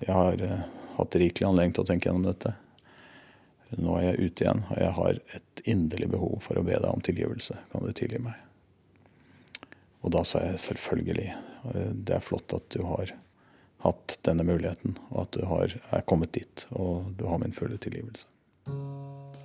jeg 0.05 0.13
har 0.13 0.43
eh, 0.43 0.63
hatt 0.97 1.15
rikelig 1.19 1.47
anledning 1.47 1.75
til 1.75 1.83
å 1.85 1.89
tenke 1.89 2.09
gjennom 2.09 2.27
dette. 2.27 2.53
Nå 3.73 3.95
er 3.97 4.11
jeg 4.11 4.29
ute 4.29 4.45
igjen, 4.45 4.63
og 4.69 4.77
jeg 4.77 4.93
har 4.99 5.19
et 5.33 5.61
inderlig 5.65 6.09
behov 6.13 6.43
for 6.45 6.59
å 6.59 6.65
be 6.65 6.75
deg 6.77 6.89
om 6.91 7.01
tilgivelse. 7.01 7.57
Kan 7.71 7.85
du 7.87 7.93
tilgi 7.97 8.21
meg? 8.21 8.37
Og 10.03 10.11
da 10.13 10.21
sa 10.27 10.43
jeg 10.43 10.61
selvfølgelig. 10.61 11.29
eh, 11.73 11.91
Det 11.93 12.17
er 12.17 12.25
flott 12.25 12.53
at 12.53 12.69
du 12.75 12.83
har 12.83 13.15
hatt 13.83 14.17
denne 14.23 14.45
muligheten, 14.47 14.97
og 15.11 15.25
at 15.25 15.31
du 15.35 15.45
har, 15.45 15.73
er 15.91 16.05
kommet 16.07 16.31
dit. 16.31 16.65
Og 16.71 17.11
du 17.17 17.25
har 17.27 17.41
min 17.41 17.55
fulle 17.55 17.77
tilgivelse. 17.77 18.27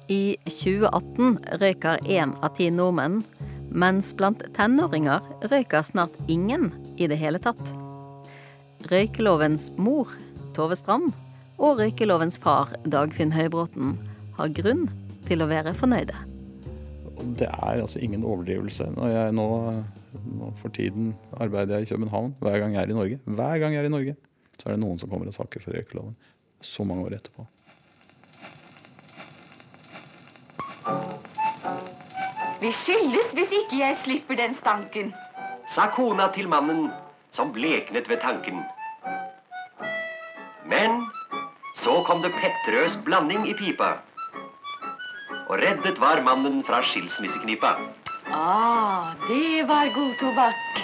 I 0.08 0.36
2018 0.46 1.58
røyker 1.60 1.98
én 2.06 2.32
av 2.40 2.54
ti 2.56 2.70
nordmenn, 2.70 3.22
mens 3.68 4.14
blant 4.16 4.40
tenåringer 4.56 5.20
røyker 5.50 5.82
snart 5.84 6.14
ingen 6.28 6.70
i 6.96 7.08
det 7.10 7.18
hele 7.20 7.40
tatt. 7.42 7.60
Røykelovens 8.88 9.72
mor, 9.76 10.08
Tove 10.58 10.74
Strand, 10.74 11.12
og 11.62 11.78
røykelovens 11.78 12.40
far, 12.42 12.72
Dagfinn 12.82 13.30
Høybråten, 13.30 13.92
har 14.34 14.48
grunn 14.56 14.88
til 15.28 15.44
å 15.44 15.46
være 15.46 15.70
fornøyde. 15.78 16.16
Det 17.38 17.46
er 17.46 17.78
altså 17.78 18.00
ingen 18.02 18.24
overdrivelse. 18.26 18.88
Når 18.96 19.12
jeg 19.12 19.36
nå, 19.38 19.44
nå 20.40 20.48
for 20.58 20.74
tiden 20.74 21.12
arbeider 21.38 21.78
jeg 21.78 21.86
i 21.86 21.90
København 21.92 22.34
hver 22.42 22.58
gang 22.58 22.74
jeg 22.74 22.82
er 22.82 22.90
i 22.90 22.96
Norge. 22.96 23.18
Hver 23.38 23.60
gang 23.62 23.76
jeg 23.76 23.84
er 23.84 23.86
i 23.86 23.92
Norge, 23.94 24.14
så 24.58 24.66
er 24.66 24.74
det 24.74 24.82
noen 24.82 24.98
som 24.98 25.10
kommer 25.12 25.30
og 25.30 25.36
takker 25.36 25.62
for 25.62 25.78
røykeloven. 25.78 26.16
Så 26.58 26.86
mange 26.86 27.06
år 27.06 27.14
etterpå. 27.20 27.46
Vi 32.58 32.72
skilles 32.74 33.30
hvis 33.38 33.54
ikke 33.60 33.78
jeg 33.84 34.00
slipper 34.00 34.40
den 34.42 34.58
stanken. 34.58 35.14
sa 35.70 35.86
kona 35.94 36.26
til 36.34 36.48
mannen, 36.48 36.88
som 37.30 37.52
bleknet 37.54 38.08
ved 38.10 38.18
tanken. 38.24 38.64
Men 40.68 41.06
så 41.76 42.02
kom 42.04 42.20
det 42.22 42.34
Petterøes 42.36 42.98
blanding 43.04 43.46
i 43.48 43.54
pipa. 43.56 43.98
Og 45.48 45.56
reddet 45.62 46.00
var 46.02 46.20
mannen 46.26 46.60
fra 46.66 46.82
skilsmisseknipa. 46.84 47.76
Ah, 48.28 49.14
det 49.28 49.64
var 49.68 49.88
god 49.94 50.14
tobakk. 50.20 50.82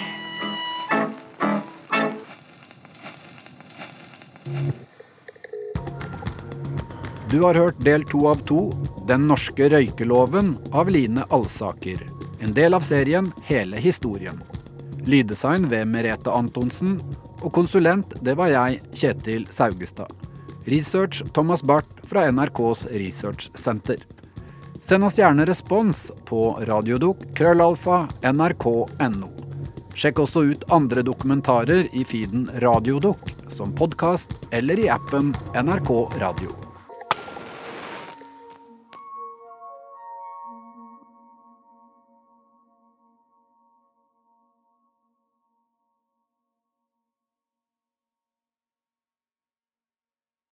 Du 7.29 7.41
har 7.41 7.55
hørt 7.55 7.79
del 7.83 8.05
to 8.09 8.27
av 8.31 8.41
to, 8.47 8.71
Den 9.07 9.27
norske 9.29 9.67
røykeloven, 9.69 10.55
av 10.73 10.89
Line 10.89 11.25
Alsaker. 11.29 11.99
En 12.41 12.53
del 12.53 12.73
av 12.73 12.81
serien 12.81 13.27
Hele 13.45 13.77
historien. 13.77 14.39
Lyddesign 15.05 15.67
ved 15.69 15.85
Merete 15.91 16.31
Antonsen, 16.33 16.95
og 17.45 17.53
konsulent 17.53 18.15
det 18.25 18.35
var 18.39 18.49
jeg, 18.51 18.81
Kjetil 18.97 19.45
Saugestad. 19.53 20.09
Research 20.65 21.21
Thomas 21.33 21.61
Barth 21.63 22.01
fra 22.09 22.25
NRKs 22.31 22.87
researchsenter. 22.97 24.01
Send 24.81 25.05
oss 25.05 25.17
gjerne 25.17 25.45
respons 25.45 26.07
på 26.25 26.51
radiodok 26.65 27.23
krøllalfa 27.37 28.03
nrk.no. 28.33 29.31
Sjekk 29.95 30.25
også 30.25 30.43
ut 30.51 30.67
andre 30.75 31.05
dokumentarer 31.07 31.87
i 31.95 32.03
feeden 32.05 32.49
Radiodok, 32.61 33.31
som 33.47 33.73
podkast 33.77 34.35
eller 34.51 34.81
i 34.81 34.91
appen 34.91 35.33
NRK 35.55 35.91
Radio. 36.19 36.64